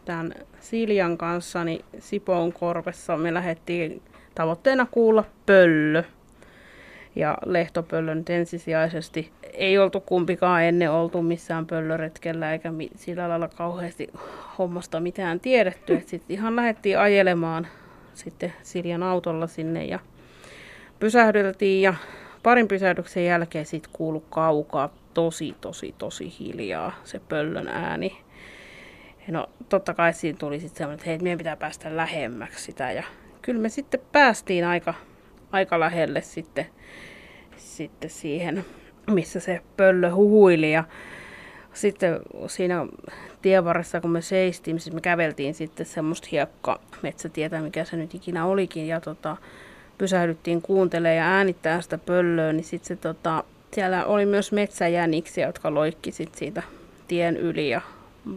tämän 0.08 0.34
Siljan 0.60 1.18
kanssa 1.18 1.64
niin 1.64 1.84
Sipoon 1.98 2.52
korvessa. 2.52 3.16
Me 3.16 3.34
lähdettiin 3.34 4.02
tavoitteena 4.34 4.86
kuulla 4.90 5.24
pöllö. 5.46 6.02
Ja 7.16 7.38
lehtopöllö 7.46 8.14
nyt 8.14 8.30
ensisijaisesti. 8.30 9.32
Ei 9.52 9.78
oltu 9.78 10.00
kumpikaan 10.00 10.62
ennen 10.62 10.90
oltu 10.90 11.22
missään 11.22 11.66
pöllöretkellä 11.66 12.52
eikä 12.52 12.72
sillä 12.96 13.28
lailla 13.28 13.48
kauheasti 13.48 14.08
hommasta 14.58 15.00
mitään 15.00 15.40
tiedetty. 15.40 16.02
Sitten 16.06 16.36
ihan 16.36 16.56
lähdettiin 16.56 16.98
ajelemaan 16.98 17.66
sitten 18.14 18.52
Siljan 18.62 19.02
autolla 19.02 19.46
sinne 19.46 19.84
ja 19.84 19.98
pysähdyteltiin 21.00 21.82
ja 21.82 21.94
parin 22.42 22.68
pysähdyksen 22.68 23.24
jälkeen 23.24 23.66
sitten 23.66 23.92
kuulu 23.92 24.20
kaukaa 24.20 24.94
tosi, 25.14 25.54
tosi, 25.60 25.94
tosi 25.98 26.34
hiljaa 26.40 26.92
se 27.04 27.20
pöllön 27.28 27.68
ääni. 27.68 28.27
No 29.30 29.46
totta 29.68 29.94
kai 29.94 30.12
siinä 30.12 30.38
tuli 30.38 30.60
sitten 30.60 30.78
semmoinen, 30.78 30.94
että 30.94 31.10
hei, 31.10 31.18
meidän 31.18 31.38
pitää 31.38 31.56
päästä 31.56 31.96
lähemmäksi 31.96 32.64
sitä. 32.64 32.92
Ja 32.92 33.02
kyllä 33.42 33.60
me 33.60 33.68
sitten 33.68 34.00
päästiin 34.12 34.64
aika, 34.64 34.94
aika 35.52 35.80
lähelle 35.80 36.20
sitten, 36.20 36.66
sitten 37.56 38.10
siihen, 38.10 38.64
missä 39.10 39.40
se 39.40 39.60
pöllö 39.76 40.14
huhuili. 40.14 40.72
Ja 40.72 40.84
sitten 41.72 42.20
siinä 42.46 42.86
tievarressa, 43.42 44.00
kun 44.00 44.10
me 44.10 44.22
seistiin, 44.22 44.80
siis 44.80 44.94
me 44.94 45.00
käveltiin 45.00 45.54
sitten 45.54 45.86
semmoista 45.86 46.28
hiekka 46.32 46.80
metsätietä, 47.02 47.60
mikä 47.60 47.84
se 47.84 47.96
nyt 47.96 48.14
ikinä 48.14 48.46
olikin. 48.46 48.88
Ja 48.88 49.00
tota, 49.00 49.36
pysähdyttiin 49.98 50.62
kuuntelemaan 50.62 51.16
ja 51.16 51.24
äänittää 51.24 51.80
sitä 51.80 51.98
pöllöä, 51.98 52.52
niin 52.52 52.64
sitten 52.64 52.88
se 52.88 52.96
tota, 52.96 53.44
siellä 53.72 54.04
oli 54.04 54.26
myös 54.26 54.52
metsäjäniksiä, 54.52 55.46
jotka 55.46 55.74
loikki 55.74 56.12
sit 56.12 56.34
siitä 56.34 56.62
tien 57.08 57.36
yli 57.36 57.70
ja 57.70 57.80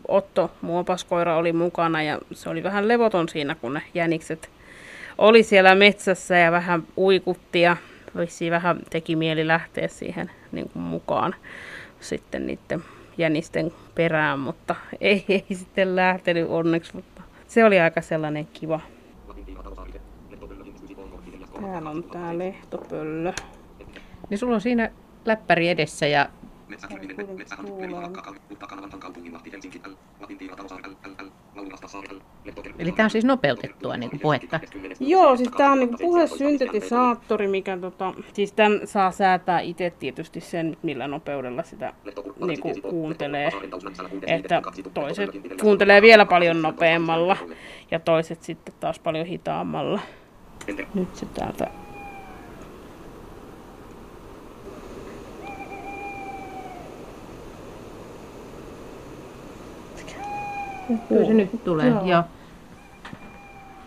Otto, 0.08 0.52
muopaskoira, 0.62 1.38
oli 1.38 1.54
mukana 1.54 2.04
ja 2.04 2.20
se 2.32 2.50
oli 2.50 2.64
vähän 2.64 2.88
levoton 2.88 3.30
siinä, 3.30 3.56
kun 3.56 3.74
ne 3.74 3.82
jänikset 3.94 4.50
oli 5.18 5.44
siellä 5.44 5.76
metsässä 5.76 6.38
ja 6.38 6.52
vähän 6.52 6.84
uikutti 6.98 7.62
ja 7.62 7.78
vähän 8.50 8.80
teki 8.90 9.16
mieli 9.16 9.48
lähteä 9.48 9.88
siihen 9.88 10.32
niin 10.52 10.70
kuin 10.70 10.84
mukaan 10.84 11.36
sitten 12.00 12.48
niiden 12.48 12.84
jänisten 13.18 13.72
perään, 13.96 14.40
mutta 14.40 14.76
ei, 15.02 15.26
ei 15.30 15.46
sitten 15.54 15.96
lähtenyt 15.96 16.50
onneksi, 16.50 16.96
mutta 16.96 17.22
se 17.48 17.66
oli 17.66 17.80
aika 17.80 18.02
sellainen 18.02 18.48
kiva. 18.54 18.80
Täällä 21.62 21.90
on 21.90 22.04
tää 22.04 22.38
lehtopöllö. 22.38 23.34
Niin 24.30 24.38
sulla 24.38 24.56
on 24.56 24.62
siinä 24.62 24.92
läppäri 25.26 25.70
edessä 25.70 26.08
ja 26.08 26.30
Eli 32.80 32.92
tämä 32.92 33.06
on 33.06 33.10
siis 33.10 33.26
nopeutettua 33.26 33.98
niin 33.98 34.10
kuin 34.10 34.20
puhetta? 34.20 34.60
Joo, 35.00 35.38
siis 35.38 35.50
tämä 35.58 35.72
on 35.72 35.80
niin 35.80 35.98
puhesyntetisaattori, 36.02 37.48
mikä 37.48 37.78
tota, 37.78 38.14
siis 38.34 38.52
tämän 38.54 38.80
saa 38.86 39.12
säätää 39.12 39.60
itse 39.60 39.94
tietysti 40.00 40.42
sen, 40.42 40.78
millä 40.84 41.08
nopeudella 41.08 41.64
sitä 41.64 41.94
niin 42.48 42.60
kuin 42.60 42.82
kuuntelee. 42.82 43.52
Että 44.28 44.62
toiset 44.94 45.30
kuuntelee 45.62 46.02
vielä 46.02 46.26
paljon 46.26 46.62
nopeammalla 46.62 47.38
ja 47.92 48.00
toiset 48.00 48.44
sitten 48.44 48.74
taas 48.80 49.00
paljon 49.00 49.26
hitaammalla. 49.26 50.00
Nyt 50.94 51.16
se 51.16 51.26
täältä 51.26 51.68
Kyllä 61.10 61.26
se 61.26 61.34
nyt 61.34 61.64
tulee, 61.64 61.88
joo. 61.88 62.06
joo. 62.06 62.24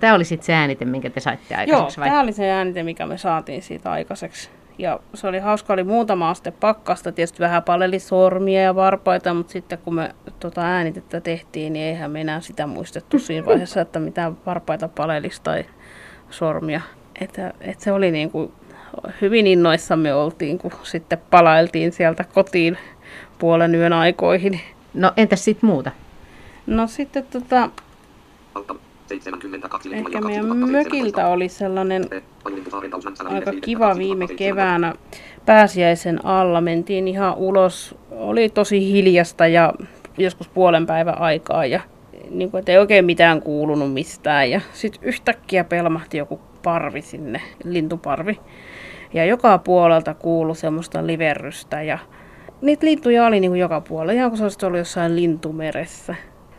Tämä 0.01 0.15
oli 0.15 0.25
sitten 0.25 0.47
se 0.47 0.55
äänite, 0.55 0.85
minkä 0.85 1.11
te 1.11 1.21
saitte 1.21 1.55
aikaiseksi? 1.55 2.01
Joo, 2.01 2.07
tämä 2.07 2.21
oli 2.21 2.33
se 2.33 2.51
äänite, 2.51 2.83
mikä 2.83 3.07
me 3.07 3.19
saatiin 3.19 3.63
siitä 3.63 3.93
aikaiseksi. 3.93 4.51
Ja 4.79 5.01
se 5.15 5.27
oli 5.27 5.39
hauska, 5.39 5.73
oli 5.73 5.85
muutama 5.85 6.31
aste 6.31 6.51
pakkasta, 6.51 7.13
tietysti 7.13 7.41
vähän 7.41 7.63
paleli 7.63 7.99
sormia 7.99 8.63
ja 8.63 8.75
varpaita, 8.75 9.35
mutta 9.35 9.53
sitten 9.53 9.79
kun 9.79 9.95
me 9.95 10.15
tota 10.41 10.63
äänitettä 10.63 11.21
tehtiin, 11.21 11.73
niin 11.73 11.85
eihän 11.85 12.11
me 12.11 12.21
enää 12.21 12.41
sitä 12.41 12.67
muistettu 12.67 13.19
siinä 13.19 13.47
vaiheessa, 13.51 13.81
että 13.81 13.99
mitä 13.99 14.33
varpaita 14.47 14.89
palelisi 14.89 15.41
tai 15.43 15.65
sormia. 16.31 16.81
Että, 17.21 17.53
että 17.61 17.85
se 17.85 17.93
oli 17.93 18.11
niin 18.11 18.31
kuin, 18.31 18.53
hyvin 19.21 19.47
innoissamme 19.47 20.15
oltiin, 20.15 20.59
kun 20.59 20.73
sitten 20.83 21.19
palailtiin 21.31 21.93
sieltä 21.93 22.25
kotiin 22.25 22.79
puolen 23.39 23.75
yön 23.75 23.93
aikoihin. 23.93 24.61
No 24.95 25.13
entäs 25.17 25.45
sitten 25.45 25.71
muuta? 25.71 25.91
No 26.67 26.87
sitten 26.87 27.25
tota, 27.31 27.71
ehkä 29.93 30.21
meidän 30.21 30.47
mökiltä 30.57 31.27
oli 31.27 31.49
sellainen 31.49 32.05
aika 33.25 33.53
kiva 33.53 33.97
viime 33.99 34.27
keväänä 34.27 34.95
pääsiäisen 35.47 36.25
alla. 36.25 36.61
Mentiin 36.61 37.09
ihan 37.09 37.35
ulos, 37.37 37.95
oli 38.11 38.49
tosi 38.49 38.93
hiljasta 38.93 39.47
ja 39.47 39.73
joskus 40.19 40.49
puolen 40.49 40.87
päivän 40.87 41.21
aikaa 41.21 41.67
ja 41.67 41.81
niin 42.31 42.51
kuin, 42.51 42.63
ei 42.67 42.79
oikein 42.79 43.05
mitään 43.05 43.43
kuulunut 43.43 43.93
mistään. 43.93 44.51
Ja 44.51 44.61
sitten 44.73 45.03
yhtäkkiä 45.05 45.65
pelmahti 45.65 46.19
joku 46.19 46.41
parvi 46.63 47.03
sinne, 47.03 47.41
lintuparvi. 47.65 48.41
Ja 49.15 49.25
joka 49.25 49.59
puolelta 49.59 50.15
kuului 50.15 50.57
semmoista 50.57 51.07
liverrystä 51.07 51.83
ja 51.83 51.99
niitä 52.63 52.87
lintuja 52.87 53.27
oli 53.27 53.41
niin 53.41 53.51
kuin 53.51 53.61
joka 53.61 53.81
puolella, 53.81 54.13
ihan 54.13 54.31
kuin 54.31 54.39
se 54.39 54.45
olisi 54.45 54.67
ollut 54.67 54.79
jossain 54.79 55.17
lintumeressä. 55.17 56.15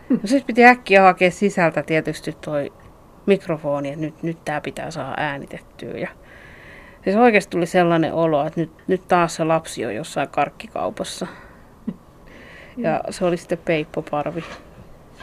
No 0.10 0.20
sitten 0.26 0.48
piti 0.48 0.66
äkkiä 0.66 1.02
hakea 1.02 1.32
sisältä 1.32 1.84
tietysti 1.84 2.38
toi 2.42 2.74
mikrofoni, 3.26 3.90
että 3.90 4.02
nyt, 4.02 4.24
nyt 4.24 4.38
tämä 4.46 4.62
pitää 4.62 4.92
saada 4.92 5.14
äänitettyä. 5.18 5.98
Ja 5.98 6.08
siis 7.04 7.16
oikeasti 7.16 7.52
tuli 7.52 7.66
sellainen 7.66 8.14
olo, 8.14 8.46
että 8.46 8.60
nyt, 8.60 8.72
nyt 8.88 9.08
taas 9.08 9.36
se 9.36 9.44
lapsi 9.44 9.86
on 9.86 9.96
jossain 9.96 10.30
karkkikaupassa. 10.30 11.28
Ja 12.78 13.02
se 13.10 13.26
oli 13.26 13.38
sitten 13.38 13.58
Peippo 13.58 14.02
Parvi, 14.02 14.44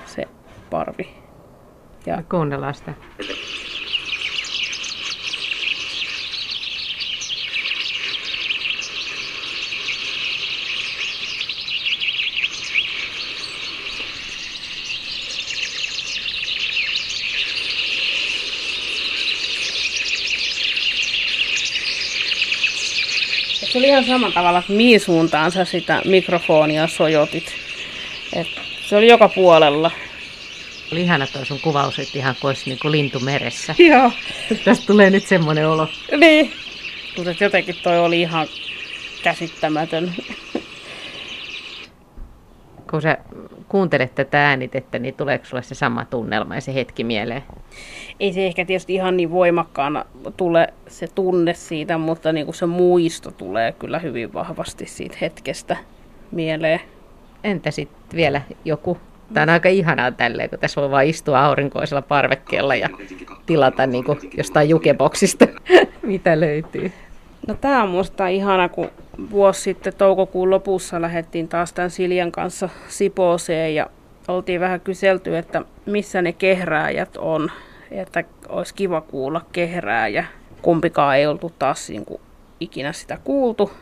se 0.07 0.25
parvi. 0.71 1.15
Ja 2.07 2.23
kuunnellaan 2.31 2.75
sitä. 2.75 2.95
Se 23.73 23.79
oli 23.79 23.89
ihan 23.89 24.05
samalla 24.05 24.35
tavalla, 24.35 24.59
että 24.59 24.73
mihin 24.73 25.01
suuntaan 25.01 25.53
sä 25.53 25.65
sitä 25.65 26.03
mikrofonia 26.05 26.87
sojotit. 26.87 27.55
Et 28.33 28.47
se 28.87 28.97
oli 28.97 29.09
joka 29.09 29.29
puolella. 29.29 29.91
Oli 30.93 31.03
ihana 31.03 31.27
toi 31.27 31.47
sun 31.47 31.61
kuvaus, 31.61 31.99
että 31.99 32.19
ihan 32.19 32.37
kuin 32.41 32.49
olisi 32.49 32.63
niin 32.67 32.79
kuin 32.79 32.93
lintu 32.93 33.21
meressä. 33.21 33.75
Joo. 33.91 34.13
Tästä 34.65 34.87
tulee 34.87 35.11
nyt 35.11 35.27
semmoinen 35.27 35.69
olo. 35.69 35.89
Niin. 36.17 36.53
Mutta 37.17 37.45
jotenkin 37.45 37.77
toi 37.83 37.99
oli 37.99 38.21
ihan 38.21 38.47
käsittämätön. 39.23 40.15
Kun 42.93 43.03
sä 43.03 43.19
kuuntelet 43.69 44.15
tätä 44.15 44.49
äänitettä, 44.49 44.99
niin 44.99 45.15
tuleeko 45.15 45.45
sulle 45.45 45.63
se 45.63 45.75
sama 45.75 46.05
tunnelma 46.05 46.55
ja 46.55 46.61
se 46.61 46.75
hetki 46.75 47.05
mieleen? 47.05 47.43
Ei 48.21 48.33
se 48.33 48.47
ehkä 48.47 48.65
tietysti 48.65 48.95
ihan 48.95 49.17
niin 49.17 49.31
voimakkaana 49.31 50.05
tule 50.37 50.69
se 50.89 51.07
tunne 51.15 51.55
siitä, 51.55 51.99
mutta 51.99 52.33
niin 52.33 52.47
kuin 52.47 52.55
se 52.55 52.67
muisto 52.67 53.31
tulee 53.31 53.73
kyllä 53.73 53.99
hyvin 53.99 54.33
vahvasti 54.33 54.87
siitä 54.87 55.17
hetkestä 55.21 55.77
mieleen. 56.31 56.81
Entä 57.45 57.71
sitten 57.71 58.17
vielä 58.17 58.43
joku 58.65 58.99
Tämä 59.35 59.43
on 59.43 59.49
aika 59.49 59.69
ihanaa 59.69 60.11
tälleen, 60.11 60.51
kun 60.51 60.59
tässä 60.59 60.81
voi 60.81 60.91
vain 60.91 61.09
istua 61.11 61.45
aurinkoisella 61.45 62.03
parvekkeella 62.03 62.75
ja 62.75 62.89
tilata 63.47 63.87
niin 63.87 64.05
kuin 64.05 64.19
jostain 64.37 64.69
jukeboksista, 64.69 65.47
mitä 66.03 66.41
löytyy. 66.41 66.93
No 67.47 67.55
tämä 67.55 67.83
on 67.83 67.89
musta 67.89 68.29
ihana, 68.29 68.69
kun 68.69 68.89
vuosi 69.31 69.61
sitten 69.61 69.93
toukokuun 69.99 70.51
lopussa 70.51 71.01
lähdettiin 71.01 71.49
taas 71.49 71.73
tämän 71.73 71.91
Siljan 71.91 72.33
kanssa 72.33 72.69
Sipooseen 72.89 73.75
ja 73.75 73.87
oltiin 74.29 74.61
vähän 74.61 74.81
kyselty, 74.81 75.37
että 75.37 75.63
missä 75.87 76.23
ne 76.23 76.33
kehrääjät 76.33 77.17
on, 77.17 77.51
että 77.91 78.25
olisi 78.49 78.75
kiva 78.75 79.01
kuulla 79.01 79.41
kehrääjä. 79.53 80.25
Kumpikaan 80.63 81.17
ei 81.17 81.27
oltu 81.27 81.53
taas 81.59 81.89
niin 81.89 82.05
kuin 82.05 82.21
ikinä 82.61 82.93
sitä 82.93 83.19
kuultu. 83.25 83.73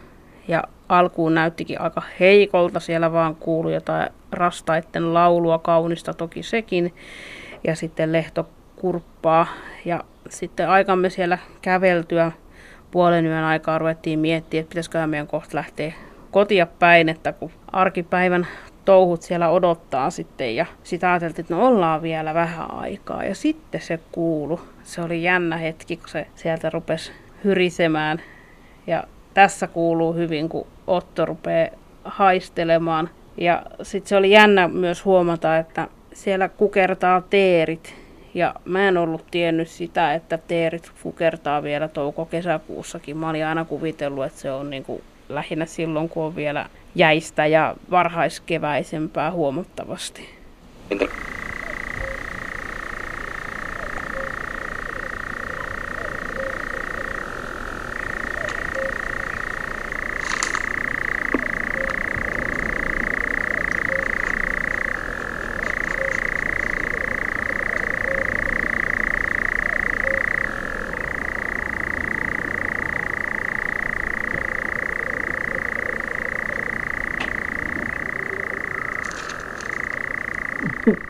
Ja 0.48 0.64
alkuun 0.88 1.34
näyttikin 1.34 1.80
aika 1.80 2.02
heikolta, 2.20 2.80
siellä 2.80 3.12
vaan 3.12 3.36
kuului 3.36 3.74
jotain 3.74 4.08
rastaitten 4.32 5.14
laulua, 5.14 5.58
kaunista 5.58 6.14
toki 6.14 6.42
sekin. 6.42 6.94
Ja 7.64 7.76
sitten 7.76 8.12
lehtokurppaa. 8.12 9.46
Ja 9.84 10.04
sitten 10.28 10.68
aikamme 10.68 11.10
siellä 11.10 11.38
käveltyä 11.62 12.32
puolen 12.90 13.26
yön 13.26 13.44
aikaa 13.44 13.78
ruvettiin 13.78 14.18
miettiä, 14.18 14.60
että 14.60 14.70
pitäisikö 14.70 15.06
meidän 15.06 15.26
kohta 15.26 15.56
lähteä 15.56 15.92
kotia 16.30 16.66
päin, 16.66 17.08
että 17.08 17.32
kun 17.32 17.50
arkipäivän 17.72 18.46
touhut 18.84 19.22
siellä 19.22 19.48
odottaa 19.48 20.10
sitten 20.10 20.56
ja 20.56 20.66
sitä 20.82 21.10
ajateltiin, 21.10 21.44
että 21.44 21.54
no 21.54 21.66
ollaan 21.66 22.02
vielä 22.02 22.34
vähän 22.34 22.74
aikaa 22.74 23.24
ja 23.24 23.34
sitten 23.34 23.80
se 23.80 24.00
kuulu. 24.12 24.60
Se 24.82 25.02
oli 25.02 25.22
jännä 25.22 25.56
hetki, 25.56 25.96
kun 25.96 26.08
se 26.08 26.26
sieltä 26.34 26.70
rupesi 26.70 27.12
hyrisemään 27.44 28.20
ja 28.86 29.04
tässä 29.34 29.66
kuuluu 29.66 30.12
hyvin, 30.12 30.48
kun 30.48 30.66
Otto 30.86 31.26
rupeaa 31.26 31.70
haistelemaan. 32.04 33.10
Ja 33.36 33.62
sitten 33.82 34.08
se 34.08 34.16
oli 34.16 34.30
jännä 34.30 34.68
myös 34.68 35.04
huomata, 35.04 35.58
että 35.58 35.88
siellä 36.12 36.48
kukertaa 36.48 37.20
teerit 37.20 37.94
ja 38.34 38.54
mä 38.64 38.88
en 38.88 38.96
ollut 38.96 39.24
tiennyt 39.30 39.68
sitä, 39.68 40.14
että 40.14 40.38
teerit 40.38 40.92
fukertaa 40.94 41.62
vielä 41.62 41.88
touko-kesäkuussakin. 41.88 43.16
Mä 43.16 43.30
olin 43.30 43.46
aina 43.46 43.64
kuvitellut, 43.64 44.24
että 44.24 44.40
se 44.40 44.52
on 44.52 44.70
niin 44.70 44.84
kuin 44.84 45.02
lähinnä 45.28 45.66
silloin, 45.66 46.08
kun 46.08 46.24
on 46.24 46.36
vielä 46.36 46.66
jäistä 46.94 47.46
ja 47.46 47.76
varhaiskeväisempää 47.90 49.30
huomattavasti. 49.30 50.28
Entä? 50.90 51.04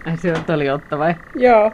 Ai 0.07 0.17
se 0.17 0.33
on 0.33 0.55
oli 0.55 0.71
Otto 0.71 0.99
vai? 0.99 1.15
Joo. 1.35 1.73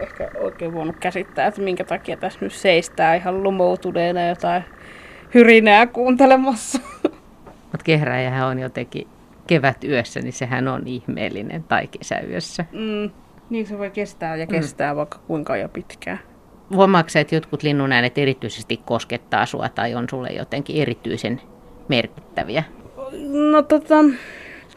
Ehkä 0.00 0.30
oikein 0.40 0.74
voinut 0.74 0.96
käsittää, 1.00 1.46
että 1.46 1.60
minkä 1.60 1.84
takia 1.84 2.16
tässä 2.16 2.38
nyt 2.42 2.52
seistää 2.52 3.14
ihan 3.14 3.42
lumoutuneena 3.42 4.28
jotain 4.28 4.64
hyrinää 5.34 5.86
kuuntelemassa. 5.86 6.78
Mutta 7.72 7.84
kehräjähän 7.84 8.46
on 8.46 8.58
jotenkin 8.58 9.08
kevätyössä, 9.46 10.20
niin 10.20 10.32
sehän 10.32 10.68
on 10.68 10.82
ihmeellinen, 10.86 11.62
tai 11.62 11.86
kesäyössä. 11.86 12.64
Mm, 12.72 13.10
niin 13.50 13.66
se 13.66 13.78
voi 13.78 13.90
kestää 13.90 14.36
ja 14.36 14.46
mm. 14.46 14.50
kestää 14.50 14.92
mm. 14.92 14.96
vaikka 14.96 15.18
kuinka 15.26 15.56
jo 15.56 15.68
pitkään. 15.68 16.20
Huomaatko 16.74 17.18
että 17.18 17.34
jotkut 17.34 17.62
linnunäänet 17.62 18.18
erityisesti 18.18 18.76
koskettaa 18.76 19.46
sua 19.46 19.68
tai 19.68 19.94
on 19.94 20.06
sulle 20.10 20.28
jotenkin 20.28 20.82
erityisen 20.82 21.40
merkittäviä? 21.88 22.64
No 23.50 23.62
tota, 23.62 23.94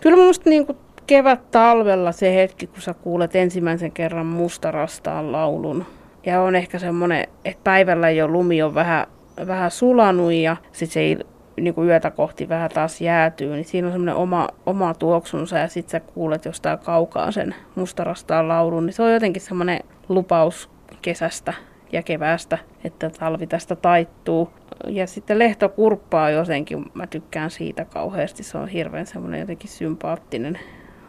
kyllä 0.01 0.17
minusta 0.17 0.49
niinku 0.49 0.78
kevät 1.08 1.52
talvella 1.52 2.12
se 2.12 2.36
hetki, 2.36 2.68
kun 2.68 2.82
sä 2.82 2.94
kuulet 2.94 3.36
ensimmäisen 3.36 3.91
kerran 3.91 4.26
mustarastaan 4.26 5.32
laulun. 5.32 5.86
Ja 6.26 6.41
on 6.41 6.56
ehkä 6.56 6.80
semmoinen, 6.80 7.28
että 7.46 7.63
päivällä 7.63 8.10
jo 8.10 8.28
lumi 8.28 8.63
on 8.63 8.76
vähän, 8.76 9.08
vähän 9.48 9.72
sulanut 9.72 10.34
ja 10.34 10.58
sitten 10.72 10.94
se 10.94 11.00
ei 11.00 11.18
niin 11.62 11.74
kuin 11.74 11.88
yötä 11.88 12.12
kohti 12.12 12.50
vähän 12.50 12.70
taas 12.74 13.02
jäätyy, 13.02 13.54
niin 13.54 13.65
siinä 13.65 13.88
on 13.88 13.94
semmoinen 13.94 14.15
oma, 14.15 14.48
oma 14.65 14.94
tuoksunsa 14.94 15.58
ja 15.58 15.68
sitten 15.68 15.91
sä 15.91 16.00
kuulet 16.00 16.46
jostain 16.46 16.80
kaukaa 16.80 17.32
sen 17.32 17.56
mustarastaan 17.76 18.48
laulun, 18.48 18.86
niin 18.86 18.94
se 18.94 19.04
on 19.04 19.13
jotenkin 19.13 19.41
semmoinen 19.41 19.80
lupaus 20.10 20.70
kesästä 21.02 21.54
ja 21.91 22.04
keväästä, 22.04 22.58
että 22.84 23.10
talvi 23.10 23.48
tästä 23.48 23.76
taittuu. 23.76 24.50
Ja 24.88 25.08
sitten 25.08 25.39
lehtokurppaa 25.39 26.30
jotenkin, 26.30 26.86
mä 26.94 27.08
tykkään 27.08 27.52
siitä 27.52 27.86
kauheasti, 27.86 28.44
se 28.44 28.58
on 28.58 28.68
hirveän 28.68 29.06
semmoinen 29.06 29.39
jotenkin 29.39 29.70
sympaattinen 29.70 30.60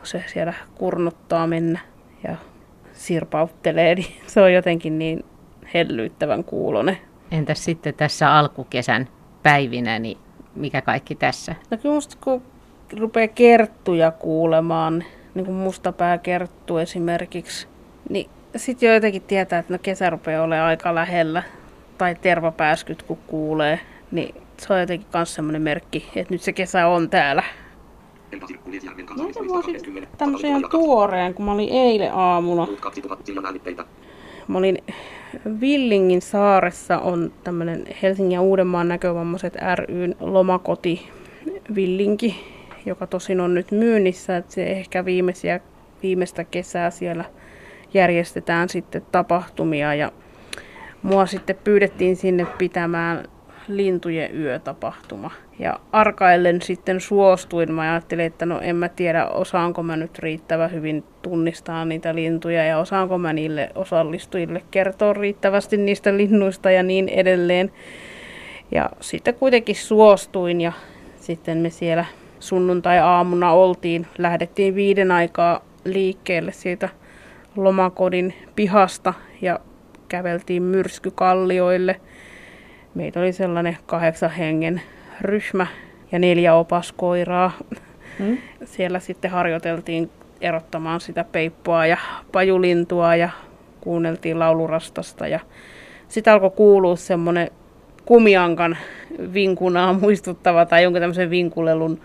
se 0.06 0.24
siellä 0.26 0.54
kurnuttaa 0.74 1.46
mennä 1.46 1.78
ja 2.28 2.36
sirpauttelee, 2.92 3.94
niin 3.94 4.16
se 4.26 4.40
on 4.40 4.52
jotenkin 4.52 4.98
niin 4.98 5.24
hellyyttävän 5.74 6.44
kuulone. 6.44 6.98
Entäs 7.30 7.64
sitten 7.64 7.94
tässä 7.94 8.34
alkukesän 8.34 9.08
päivinä, 9.42 9.98
niin 9.98 10.18
mikä 10.54 10.82
kaikki 10.82 11.14
tässä? 11.14 11.54
No 11.70 11.76
kyllä 11.76 11.94
musta 11.94 12.16
kun 12.24 12.42
rupeaa 12.98 13.28
kerttuja 13.28 14.10
kuulemaan, 14.10 15.04
niin 15.34 15.44
kuin 15.44 15.56
mustapääkerttu 15.56 16.78
esimerkiksi, 16.78 17.68
niin 18.08 18.30
sitten 18.56 18.86
jo 18.86 18.94
jotenkin 18.94 19.22
tietää, 19.22 19.58
että 19.58 19.74
no 19.74 19.78
kesä 19.82 20.10
rupeaa 20.10 20.42
olemaan 20.42 20.68
aika 20.68 20.94
lähellä. 20.94 21.42
Tai 21.98 22.14
tervapääskyt 22.14 23.02
kun 23.02 23.18
kuulee, 23.26 23.80
niin 24.10 24.34
se 24.58 24.72
on 24.72 24.80
jotenkin 24.80 25.08
myös 25.14 25.34
semmoinen 25.34 25.62
merkki, 25.62 26.10
että 26.16 26.34
nyt 26.34 26.42
se 26.42 26.52
kesä 26.52 26.86
on 26.86 27.10
täällä. 27.10 27.42
Monta 29.16 29.40
vuosi 29.48 29.72
tämmöisen 30.18 30.50
ihan 30.50 30.64
tuoreen, 30.70 31.34
kun 31.34 31.44
mä 31.44 31.52
olin 31.52 31.68
eilen 31.68 32.12
aamulla. 32.14 32.68
Mä 34.48 34.58
olin 34.58 34.78
Villingin 35.60 36.22
saaressa 36.22 36.98
on 36.98 37.32
tämmöinen 37.44 37.84
Helsingin 38.02 38.32
ja 38.32 38.42
Uudenmaan 38.42 38.88
näkövammaiset 38.88 39.56
ryn 39.74 40.16
lomakoti 40.20 41.08
Villinki, 41.74 42.36
joka 42.86 43.06
tosin 43.06 43.40
on 43.40 43.54
nyt 43.54 43.70
myynnissä, 43.70 44.36
että 44.36 44.52
se 44.52 44.66
ehkä 44.66 45.04
viimeisiä, 45.04 45.60
viimeistä 46.02 46.44
kesää 46.44 46.90
siellä 46.90 47.24
järjestetään 47.94 48.68
sitten 48.68 49.06
tapahtumia 49.12 49.94
ja 49.94 50.12
mua 51.02 51.26
sitten 51.26 51.58
pyydettiin 51.64 52.16
sinne 52.16 52.46
pitämään 52.58 53.24
lintujen 53.68 54.40
yötapahtuma. 54.40 55.30
Ja 55.58 55.80
arkaillen 55.92 56.62
sitten 56.62 57.00
suostuin. 57.00 57.72
Mä 57.72 57.82
ajattelin, 57.82 58.24
että 58.24 58.46
no 58.46 58.60
en 58.60 58.76
mä 58.76 58.88
tiedä, 58.88 59.26
osaanko 59.26 59.82
mä 59.82 59.96
nyt 59.96 60.18
riittävän 60.18 60.72
hyvin 60.72 61.04
tunnistaa 61.22 61.84
niitä 61.84 62.14
lintuja 62.14 62.64
ja 62.64 62.78
osaanko 62.78 63.18
mä 63.18 63.32
niille 63.32 63.70
osallistujille 63.74 64.62
kertoa 64.70 65.12
riittävästi 65.12 65.76
niistä 65.76 66.16
linnuista 66.16 66.70
ja 66.70 66.82
niin 66.82 67.08
edelleen. 67.08 67.72
Ja 68.70 68.90
sitten 69.00 69.34
kuitenkin 69.34 69.76
suostuin 69.76 70.60
ja 70.60 70.72
sitten 71.20 71.58
me 71.58 71.70
siellä 71.70 72.04
sunnuntai-aamuna 72.40 73.52
oltiin. 73.52 74.06
Lähdettiin 74.18 74.74
viiden 74.74 75.10
aikaa 75.10 75.60
liikkeelle 75.84 76.52
siitä 76.52 76.88
lomakodin 77.56 78.34
pihasta 78.56 79.14
ja 79.42 79.60
käveltiin 80.08 80.62
myrskykallioille– 80.62 82.00
Meitä 82.96 83.20
oli 83.20 83.32
sellainen 83.32 83.76
kahdeksan 83.86 84.30
hengen 84.30 84.80
ryhmä 85.20 85.66
ja 86.12 86.18
neljä 86.18 86.54
opaskoiraa. 86.54 87.52
Hmm. 88.18 88.38
Siellä 88.64 89.00
sitten 89.00 89.30
harjoiteltiin 89.30 90.10
erottamaan 90.40 91.00
sitä 91.00 91.24
peippoa 91.24 91.86
ja 91.86 91.96
pajulintua 92.32 93.16
ja 93.16 93.28
kuunneltiin 93.80 94.38
laulurastasta. 94.38 95.28
Ja 95.28 95.40
sitten 96.08 96.32
alkoi 96.32 96.50
kuulua 96.50 96.96
semmoinen 96.96 97.50
kumiankan 98.04 98.76
vinkunaa 99.32 99.92
muistuttava 99.92 100.66
tai 100.66 100.82
jonkin 100.82 101.02
tämmöisen 101.02 101.30
vinkulelun 101.30 102.00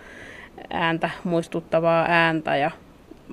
ääntä 0.70 1.10
muistuttavaa 1.24 2.06
ääntä. 2.10 2.58
Ja 2.58 2.72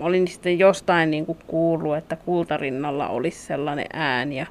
olin 0.01 0.29
sitten 0.29 0.59
jostain 0.59 1.11
niin 1.11 1.27
kuin 1.27 1.39
kuullut, 1.47 1.97
että 1.97 2.17
kultarinnalla 2.17 3.09
olisi 3.09 3.47
sellainen 3.47 3.87
ääni. 3.93 4.37
Ja 4.37 4.47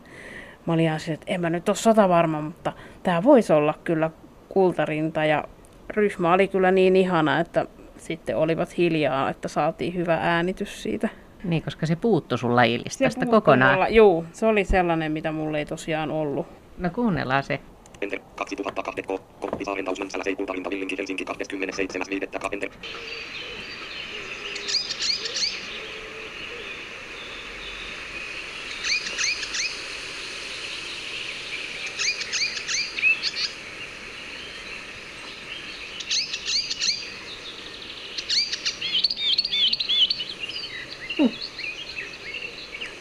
mä 0.68 0.74
olin 0.74 0.86
ihan 0.86 1.00
että 1.14 1.26
en 1.28 1.42
mä 1.42 1.50
nyt 1.50 1.70
ole 1.70 1.76
sata 1.76 2.10
varma, 2.10 2.42
mutta 2.42 2.74
tämä 3.04 3.24
voisi 3.24 3.54
olla 3.54 3.74
kyllä 3.84 4.10
kultarinta. 4.50 5.26
Ja 5.26 5.44
ryhmä 5.90 6.34
oli 6.34 6.48
kyllä 6.48 6.72
niin 6.72 6.96
ihana, 6.96 7.40
että 7.40 7.66
sitten 7.98 8.38
olivat 8.38 8.78
hiljaa, 8.78 9.30
että 9.30 9.48
saatiin 9.48 9.96
hyvä 9.96 10.20
äänitys 10.22 10.84
siitä. 10.84 11.10
Niin, 11.44 11.64
koska 11.64 11.86
se 11.86 11.96
puuttu 11.96 12.38
sun 12.38 12.56
lajilistasta 12.56 13.26
kokonaan. 13.26 13.74
Mulla, 13.74 13.88
juu, 13.88 14.26
se 14.32 14.46
oli 14.46 14.66
sellainen, 14.66 15.12
mitä 15.12 15.32
mulle 15.32 15.60
ei 15.60 15.66
tosiaan 15.66 16.12
ollut. 16.12 16.48
No 16.78 16.90
kuunnellaan 16.90 17.44
se. 17.44 17.60
Enter 18.02 18.20
2002 18.36 19.02
K. 19.02 19.08
Koppisaaren 19.40 19.86
Tausmansällä 19.86 20.24
Seikultalinta 20.24 20.70
Villinki 20.70 20.98
Helsinki 20.98 21.26
27.5. 21.26 22.54
Enter. 22.54 22.70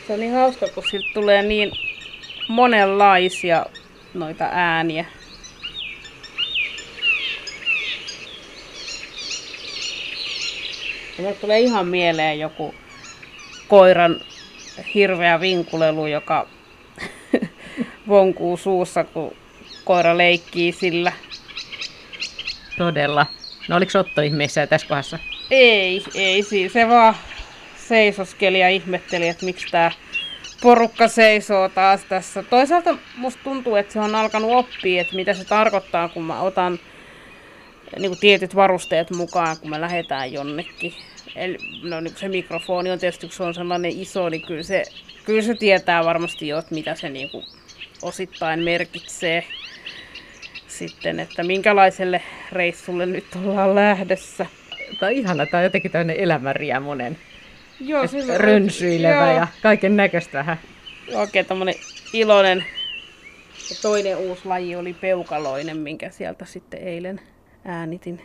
Se 0.07 0.13
on 0.13 0.21
niin 0.21 0.33
hauska, 0.33 0.69
kun 0.69 0.85
siltä 0.91 1.09
tulee 1.15 1.43
niin 1.43 1.73
monenlaisia 2.49 3.67
noita 4.15 4.49
ääniä. 4.53 5.05
Ja 11.19 11.23
mulle 11.23 11.35
tulee 11.35 11.61
ihan 11.61 11.89
mieleen 11.89 12.39
joku 12.39 12.75
koiran 13.69 14.21
hirveä 14.95 15.41
vinkulelu, 15.41 16.07
joka 16.07 16.49
vonkuu 18.09 18.57
suussa, 18.57 19.05
kun 19.05 19.37
koira 19.85 20.19
leikkii 20.19 20.73
sillä. 20.73 21.13
Todella. 22.79 23.27
No 23.69 23.77
oliko 23.77 23.99
Otto 23.99 24.21
ihmeessä 24.23 24.67
tässä 24.67 24.87
kohdassa? 24.87 25.19
Ei, 25.51 26.05
ei 26.15 26.43
siis. 26.43 26.73
Se 26.73 26.89
vaan 26.89 27.15
seisoskeli 27.89 28.61
ja 28.61 28.69
ihmetteli, 28.69 29.29
että 29.29 29.45
miksi 29.45 29.67
tämä 29.71 29.91
porukka 30.63 31.09
seisoo 31.09 31.69
taas 31.69 32.05
tässä. 32.05 32.43
Toisaalta 32.43 32.97
musta 33.17 33.41
tuntuu, 33.45 33.77
että 33.77 33.93
se 33.93 34.01
on 34.01 34.15
alkanut 34.15 34.51
oppia, 34.51 35.01
että 35.01 35.17
mitä 35.17 35.35
se 35.35 35.45
tarkoittaa, 35.45 36.09
kun 36.09 36.25
mä 36.25 36.41
otan 36.41 36.79
niin 37.99 38.11
kuin 38.11 38.21
tietyt 38.21 38.55
varusteet 38.55 39.11
mukaan, 39.11 39.57
kun 39.61 39.71
me 39.71 39.81
lähdetään 39.81 40.33
jonnekin. 40.33 40.95
Eli, 41.37 41.59
no 41.83 42.01
niin 42.01 42.17
se 42.17 42.29
mikrofoni 42.29 42.91
on 42.91 42.99
tietysti, 42.99 43.27
kun 43.27 43.37
se 43.37 43.43
on 43.43 43.55
sellainen 43.55 44.01
iso, 44.01 44.29
niin 44.29 44.43
kyllä 44.43 44.63
se, 44.63 44.83
kyllä 45.25 45.43
se 45.43 45.55
tietää 45.55 46.05
varmasti 46.05 46.49
jo, 46.49 46.59
että 46.59 46.75
mitä 46.75 46.95
se 46.95 47.09
niin 47.09 47.31
kuin 47.31 47.45
osittain 48.03 48.61
merkitsee 48.61 49.45
sitten, 50.69 51.21
että 51.21 51.43
minkälaiselle 51.43 52.23
reissulle 52.53 53.07
nyt 53.07 53.27
ollaan 53.45 53.75
lähdössä. 53.75 54.47
Tämä 55.01 55.11
on 55.11 55.17
ihana, 55.17 55.47
tämä 55.47 55.59
on 55.59 55.65
jotenkin 55.65 55.91
tämmöinen 55.91 56.17
elämänriemunen. 56.17 57.19
Joo, 57.81 58.07
se 58.07 58.39
rönsyilevä 58.39 59.27
joo. 59.27 59.37
ja 59.37 59.47
kaiken 59.63 59.97
näköistä 59.97 60.39
vähän. 60.39 60.57
Oikein 61.15 61.47
tämmöinen 61.47 61.75
iloinen. 62.13 62.65
Ja 63.71 63.77
toinen 63.83 64.17
uusi 64.17 64.49
laji 64.49 64.77
oli 64.77 64.95
peukaloinen, 64.95 65.77
minkä 65.77 66.11
sieltä 66.11 66.45
sitten 66.45 66.81
eilen 66.81 67.21
äänitin. 67.65 68.21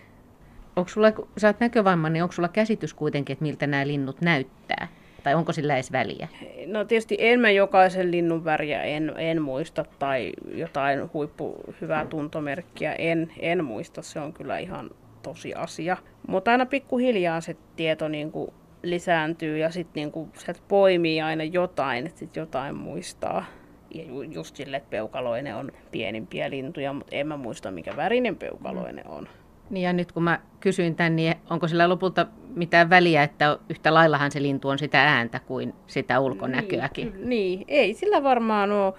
Onko 0.75 0.89
sulla, 0.89 1.11
kun 1.11 1.27
sä 1.37 1.47
oot 1.47 1.59
näkövammainen, 1.59 2.13
niin 2.13 2.23
onko 2.23 2.33
sulla 2.33 2.47
käsitys 2.47 2.93
kuitenkin, 2.93 3.33
että 3.33 3.43
miltä 3.43 3.67
nämä 3.67 3.87
linnut 3.87 4.21
näyttää? 4.21 4.87
Tai 5.23 5.35
onko 5.35 5.53
sillä 5.53 5.73
edes 5.73 5.91
väliä? 5.91 6.27
No 6.65 6.85
tietysti 6.85 7.15
en 7.19 7.39
mä 7.39 7.51
jokaisen 7.51 8.11
linnun 8.11 8.45
väriä 8.45 8.83
en, 8.83 9.13
en 9.17 9.41
muista 9.41 9.85
tai 9.99 10.31
jotain 10.53 11.13
huippu 11.13 11.55
hyvää 11.81 12.05
tuntomerkkiä 12.05 12.93
en, 12.93 13.31
en 13.39 13.65
muista. 13.65 14.01
Se 14.01 14.19
on 14.19 14.33
kyllä 14.33 14.57
ihan 14.57 14.89
tosi 15.23 15.53
asia. 15.53 15.97
Mutta 16.27 16.51
aina 16.51 16.65
pikkuhiljaa 16.65 17.41
se 17.41 17.55
tieto 17.75 18.07
niin 18.07 18.31
kuin 18.31 18.53
lisääntyy 18.83 19.57
ja 19.57 19.71
sitten 19.71 19.91
niinku, 19.93 20.29
sieltä 20.37 20.61
poimii 20.67 21.21
aina 21.21 21.43
jotain, 21.43 22.07
että 22.07 22.19
sitten 22.19 22.41
jotain 22.41 22.75
muistaa. 22.75 23.45
Ja 23.93 24.03
just 24.31 24.55
sille, 24.55 24.77
että 24.77 24.89
peukaloinen 24.89 25.55
on 25.55 25.71
pienimpiä 25.91 26.49
lintuja, 26.49 26.93
mutta 26.93 27.15
en 27.15 27.27
mä 27.27 27.37
muista, 27.37 27.71
mikä 27.71 27.95
värinen 27.95 28.35
peukaloinen 28.35 29.07
on. 29.07 29.27
Niin 29.69 29.83
ja 29.83 29.93
nyt 29.93 30.11
kun 30.11 30.23
mä 30.23 30.39
kysyin 30.59 30.95
tän, 30.95 31.15
niin 31.15 31.35
onko 31.49 31.67
sillä 31.67 31.89
lopulta 31.89 32.27
mitään 32.55 32.89
väliä, 32.89 33.23
että 33.23 33.57
yhtä 33.69 33.93
laillahan 33.93 34.31
se 34.31 34.41
lintu 34.41 34.69
on 34.69 34.79
sitä 34.79 35.03
ääntä 35.03 35.39
kuin 35.39 35.73
sitä 35.87 36.19
ulkonäköäkin? 36.19 37.13
Niin, 37.13 37.29
niin. 37.29 37.65
ei 37.67 37.93
sillä 37.93 38.23
varmaan 38.23 38.71
ole. 38.71 38.93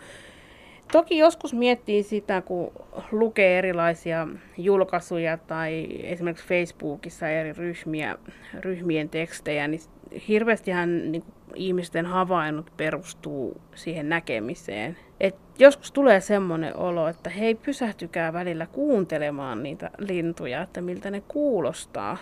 Toki 0.93 1.19
joskus 1.19 1.55
miettii 1.55 2.03
sitä, 2.03 2.41
kun 2.41 2.73
lukee 3.13 3.59
erilaisia 3.59 4.29
julkaisuja 4.59 5.39
tai 5.39 5.89
esimerkiksi 6.03 6.47
Facebookissa 6.47 7.29
eri 7.29 7.53
ryhmiä, 7.53 8.19
ryhmien 8.61 9.09
tekstejä, 9.09 9.69
niin 9.69 9.81
hirveästihän 10.29 11.13
niin 11.13 11.25
ihmisten 11.55 12.07
havainnut 12.07 12.73
perustuu 12.77 13.61
siihen 13.75 14.09
näkemiseen. 14.09 14.97
Et 15.21 15.37
joskus 15.59 15.93
tulee 15.93 16.21
semmoinen 16.21 16.77
olo, 16.77 17.09
että 17.09 17.31
hei 17.31 17.55
pysähtykää 17.55 18.33
välillä 18.33 18.67
kuuntelemaan 18.67 19.63
niitä 19.63 19.91
lintuja, 19.99 20.63
että 20.63 20.81
miltä 20.81 21.11
ne 21.11 21.23
kuulostaa. 21.29 22.17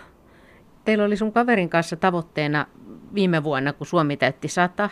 Teillä 0.85 1.03
oli 1.03 1.17
sun 1.17 1.33
kaverin 1.33 1.69
kanssa 1.69 1.95
tavoitteena 1.95 2.65
viime 3.13 3.43
vuonna, 3.43 3.73
kun 3.73 3.87
Suomi 3.87 4.17
täytti 4.17 4.47
sata 4.47 4.89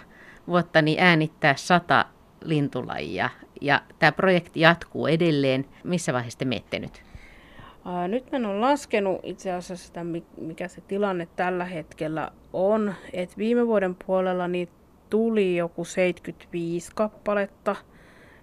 vuotta, 0.48 0.82
niin 0.82 1.00
äänittää 1.00 1.56
sata 1.56 2.06
lintulajia 2.44 3.30
ja 3.62 3.82
tämä 4.00 4.12
projekti 4.12 4.60
jatkuu 4.60 5.08
edelleen. 5.08 5.66
Missä 5.84 6.14
vaiheessa 6.14 6.40
te 6.40 6.46
menette 6.46 6.80
nyt? 6.80 7.04
Nyt 8.08 8.32
mä 8.32 8.38
olen 8.38 8.62
laskenut 8.62 9.20
itse 9.24 9.52
asiassa 9.52 9.88
sitä, 9.88 10.06
mikä 10.38 10.68
se 10.68 10.82
tilanne 10.82 11.28
tällä 11.36 11.66
hetkellä 11.66 12.32
on. 12.54 12.94
Et 13.14 13.38
viime 13.38 13.68
vuoden 13.68 13.96
puolella 14.06 14.48
niin 14.48 14.70
tuli 15.10 15.56
joku 15.56 15.86
75 15.86 16.92
kappaletta. 16.96 17.76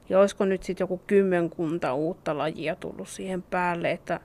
Ja 0.08 0.20
olisiko 0.20 0.44
nyt 0.44 0.62
sitten 0.62 0.84
joku 0.84 1.00
kymmenkunta 1.06 1.94
uutta 1.94 2.38
lajia 2.38 2.76
tullut 2.76 3.08
siihen 3.08 3.42
päälle, 3.42 3.90
että 3.90 4.20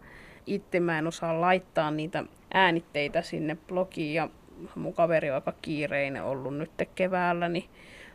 itse 0.45 0.79
mä 0.79 0.99
en 0.99 1.07
osaa 1.07 1.41
laittaa 1.41 1.91
niitä 1.91 2.23
äänitteitä 2.53 3.21
sinne 3.21 3.57
blogiin 3.67 4.13
ja 4.13 4.29
mun 4.75 4.93
kaveri 4.93 5.29
on 5.29 5.35
aika 5.35 5.53
kiireinen 5.61 6.23
ollut 6.23 6.57
nyt 6.57 6.71
keväällä, 6.95 7.49
niin 7.49 7.65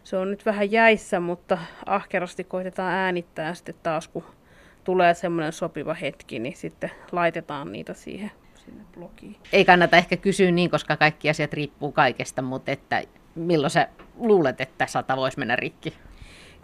se 0.06 0.16
on 0.16 0.30
nyt 0.30 0.46
vähän 0.46 0.72
jäissä, 0.72 1.20
mutta 1.20 1.58
ahkerasti 1.86 2.44
koitetaan 2.44 2.92
äänittää 2.92 3.54
sitten 3.54 3.74
taas, 3.82 4.08
kun 4.08 4.24
tulee 4.84 5.14
semmoinen 5.14 5.52
sopiva 5.52 5.94
hetki, 5.94 6.38
niin 6.38 6.56
sitten 6.56 6.90
laitetaan 7.12 7.72
niitä 7.72 7.94
siihen 7.94 8.30
sinne 8.54 8.84
blogiin. 8.94 9.36
Ei 9.52 9.64
kannata 9.64 9.96
ehkä 9.96 10.16
kysyä 10.16 10.50
niin, 10.50 10.70
koska 10.70 10.96
kaikki 10.96 11.30
asiat 11.30 11.52
riippuu 11.52 11.92
kaikesta, 11.92 12.42
mutta 12.42 12.72
että 12.72 13.02
milloin 13.34 13.70
sä 13.70 13.88
luulet, 14.16 14.60
että 14.60 14.86
sata 14.86 15.16
voisi 15.16 15.38
mennä 15.38 15.56
rikki? 15.56 15.94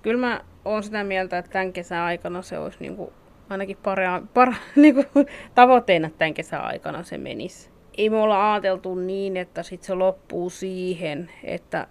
Kyllä 0.02 0.20
mä 0.26 0.40
oon 0.64 0.83
sitä 0.83 1.05
mieltä, 1.05 1.38
että 1.38 1.50
tämän 1.50 1.72
kesän 1.72 2.02
aikana 2.02 2.42
se 2.42 2.59
olisi 2.59 2.78
niin 2.81 2.96
kuin 2.96 3.12
ainakin 3.50 3.76
para, 3.76 4.22
para, 4.35 4.55
niin 4.76 4.94
kuin 4.94 5.26
tavoitteena, 5.55 6.07
että 6.07 6.18
tämän 6.18 6.35
kesän 6.35 6.64
aikana 6.64 7.02
se 7.02 7.18
menisi. 7.18 7.70
Ei 7.98 8.11
me 8.11 8.16
olla 8.16 8.52
ajateltu 8.52 8.94
niin, 8.94 9.37
että 9.37 9.62
sit 9.62 9.83
se 9.83 9.94
loppuu 9.94 10.50
siihen, 10.50 11.31
että 11.44 11.87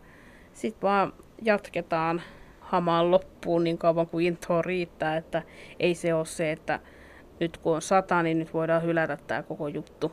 sitten 0.54 0.82
vaan 0.82 1.14
jatketaan 1.42 2.22
hamaan 2.60 3.12
loppuun 3.12 3.64
niin 3.64 3.78
kauan 3.78 4.08
kuin 4.08 4.26
intoa 4.26 4.62
riittää, 4.62 5.18
että 5.18 5.42
ei 5.80 5.96
se 5.96 6.14
ole 6.14 6.26
se, 6.26 6.52
että 6.52 6.80
nyt 7.40 7.58
kun 7.58 7.76
on 7.76 7.82
sata, 7.82 8.24
niin 8.24 8.40
nyt 8.40 8.54
voidaan 8.54 8.84
hylätä 8.84 9.18
tämä 9.28 9.44
koko 9.44 9.68
juttu. 9.68 10.12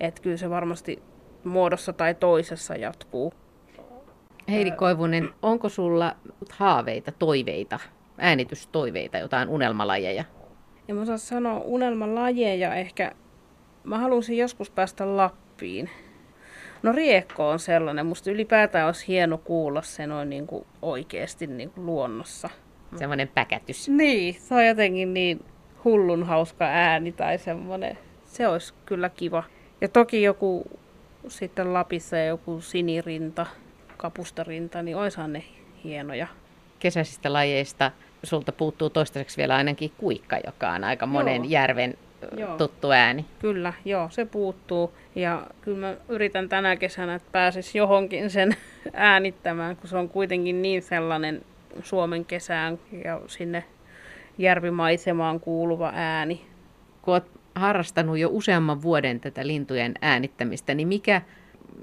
Että 0.00 0.22
kyllä 0.22 0.36
se 0.36 0.50
varmasti 0.50 1.02
muodossa 1.44 1.92
tai 1.92 2.14
toisessa 2.14 2.76
jatkuu. 2.76 3.32
Heidi 4.50 4.70
Koivunen, 4.70 5.30
onko 5.42 5.68
sulla 5.68 6.16
haaveita, 6.50 7.12
toiveita, 7.12 7.80
äänitystoiveita, 8.18 9.18
jotain 9.18 9.48
unelmalajeja? 9.48 10.24
En 10.88 10.98
osaa 10.98 11.18
sanoa 11.18 11.58
unelmalajeja, 11.58 12.74
ehkä 12.74 13.12
mä 13.84 13.98
haluaisin 13.98 14.38
joskus 14.38 14.70
päästä 14.70 15.16
Lappiin. 15.16 15.90
No 16.84 16.92
riekko 16.92 17.48
on 17.48 17.58
sellainen. 17.58 18.06
Musta 18.06 18.30
ylipäätään 18.30 18.86
olisi 18.86 19.08
hieno 19.08 19.38
kuulla 19.38 19.82
se 19.82 20.06
noin 20.06 20.30
niin 20.30 20.46
kuin 20.46 20.66
oikeasti 20.82 21.46
niin 21.46 21.70
kuin 21.70 21.86
luonnossa. 21.86 22.50
Semmoinen 22.96 23.28
päkätys. 23.28 23.88
Niin, 23.88 24.34
se 24.34 24.54
on 24.54 24.66
jotenkin 24.66 25.14
niin 25.14 25.44
hullun 25.84 26.22
hauska 26.26 26.64
ääni 26.64 27.12
tai 27.12 27.38
semmoinen. 27.38 27.98
Se 28.24 28.48
olisi 28.48 28.74
kyllä 28.86 29.08
kiva. 29.08 29.44
Ja 29.80 29.88
toki 29.88 30.22
joku 30.22 30.64
sitten 31.28 31.72
Lapissa 31.72 32.16
joku 32.16 32.60
sinirinta, 32.60 33.46
kapustarinta, 33.96 34.82
niin 34.82 34.96
oishan 34.96 35.32
ne 35.32 35.44
hienoja. 35.84 36.26
Kesäisistä 36.78 37.32
lajeista 37.32 37.90
sulta 38.22 38.52
puuttuu 38.52 38.90
toistaiseksi 38.90 39.36
vielä 39.36 39.56
ainakin 39.56 39.92
kuikka, 39.98 40.36
joka 40.46 40.70
on 40.70 40.84
aika 40.84 41.06
monen 41.06 41.44
Joo. 41.44 41.50
järven 41.50 41.94
Joo. 42.36 42.56
tuttu 42.56 42.90
ääni. 42.90 43.24
Kyllä, 43.38 43.72
joo, 43.84 44.10
se 44.10 44.24
puuttuu. 44.24 44.92
Ja 45.14 45.46
kyllä 45.60 45.78
mä 45.78 45.96
yritän 46.08 46.48
tänä 46.48 46.76
kesänä, 46.76 47.14
että 47.14 47.28
pääsis 47.32 47.74
johonkin 47.74 48.30
sen 48.30 48.56
äänittämään, 48.92 49.76
kun 49.76 49.88
se 49.88 49.96
on 49.96 50.08
kuitenkin 50.08 50.62
niin 50.62 50.82
sellainen 50.82 51.42
Suomen 51.82 52.24
kesään 52.24 52.78
ja 53.04 53.20
sinne 53.26 53.64
järvimaisemaan 54.38 55.40
kuuluva 55.40 55.92
ääni. 55.94 56.46
Kun 57.02 57.14
olet 57.14 57.30
harrastanut 57.54 58.18
jo 58.18 58.28
useamman 58.32 58.82
vuoden 58.82 59.20
tätä 59.20 59.46
lintujen 59.46 59.94
äänittämistä, 60.02 60.74
niin 60.74 60.88
mikä, 60.88 61.22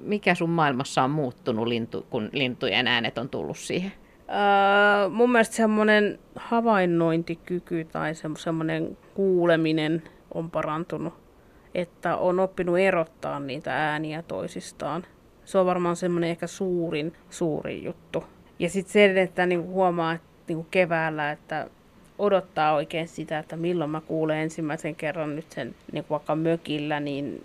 mikä 0.02 0.36
sun 0.36 0.50
maailmassa 0.50 1.04
on 1.04 1.12
muuttunut, 1.12 1.68
lintu, 1.68 2.06
kun 2.10 2.30
lintujen 2.32 2.88
äänet 2.88 3.18
on 3.18 3.30
tullut 3.30 3.58
siihen? 3.58 3.92
Öö, 4.30 5.10
mun 5.10 5.32
mielestä 5.32 5.56
semmoinen 5.56 6.20
havainnointikyky 6.36 7.86
tai 7.86 8.14
semmoinen 8.38 8.98
kuuleminen 9.14 10.04
on 10.34 10.52
parantunut, 10.52 11.14
että 11.76 12.18
on 12.18 12.40
oppinut 12.40 12.80
erottaa 12.80 13.40
niitä 13.40 13.92
ääniä 13.92 14.22
toisistaan. 14.22 15.04
Se 15.46 15.58
on 15.58 15.66
varmaan 15.66 15.96
semmoinen 15.96 16.30
ehkä 16.30 16.48
suurin, 16.48 17.14
suurin 17.30 17.84
juttu. 17.84 18.24
Ja 18.60 18.70
sitten 18.70 18.94
se, 18.94 19.22
että 19.22 19.46
niinku 19.46 19.72
huomaa 19.72 20.14
että 20.14 20.28
niinku 20.48 20.68
keväällä, 20.72 21.32
että 21.32 21.68
odottaa 22.18 22.74
oikein 22.74 23.08
sitä, 23.08 23.40
että 23.40 23.58
milloin 23.58 23.90
mä 23.90 24.02
kuulen 24.02 24.38
ensimmäisen 24.38 24.96
kerran 24.96 25.36
nyt 25.36 25.52
sen 25.52 25.76
niinku 25.92 26.10
vaikka 26.10 26.36
mökillä, 26.36 27.00
niin 27.00 27.44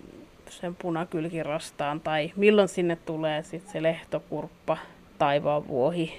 sen 0.49 0.75
punakylkirastaan, 0.75 1.99
tai 1.99 2.31
milloin 2.35 2.67
sinne 2.67 2.95
tulee 2.95 3.43
sitten 3.43 3.71
se 3.71 3.83
lehtokurppa, 3.83 4.77
taivaanvuohi, 5.17 6.13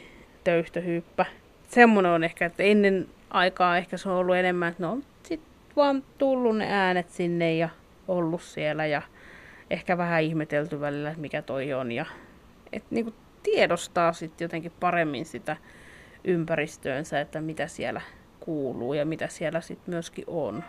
töyhtöhyyppä. 0.45 1.27
Semmoinen 1.69 2.13
on 2.13 2.25
ehkä, 2.25 2.47
että 2.47 2.63
ennen 2.63 3.07
aikaa 3.31 3.77
ehkä 3.77 3.97
se 3.97 4.09
on 4.09 4.17
ollut 4.17 4.37
enemmän, 4.37 4.69
että 4.69 4.83
sit 4.83 5.18
vaan 5.79 6.05
tullut 6.19 6.57
ne 6.57 6.67
äänet 6.73 7.11
sinne 7.11 7.55
ja 7.55 7.69
ollut 8.09 8.43
siellä 8.43 8.87
ja 8.87 9.03
ehkä 9.71 9.99
vähän 9.99 10.23
ihmetelty 10.23 10.81
välillä, 10.81 11.15
mikä 11.17 11.43
toi 11.43 11.73
on. 11.73 11.93
Ja, 11.93 12.07
et 12.73 12.85
niinku 12.91 13.15
tiedostaa 13.43 14.13
sitten 14.13 14.45
jotenkin 14.45 14.73
paremmin 14.81 15.25
sitä 15.25 15.57
ympäristöönsä, 16.25 17.21
että 17.21 17.41
mitä 17.41 17.67
siellä 17.67 18.01
kuuluu 18.41 18.95
ja 18.95 19.07
mitä 19.07 19.29
siellä 19.29 19.61
sitten 19.61 19.95
myöskin 19.95 20.25
on. 20.27 20.65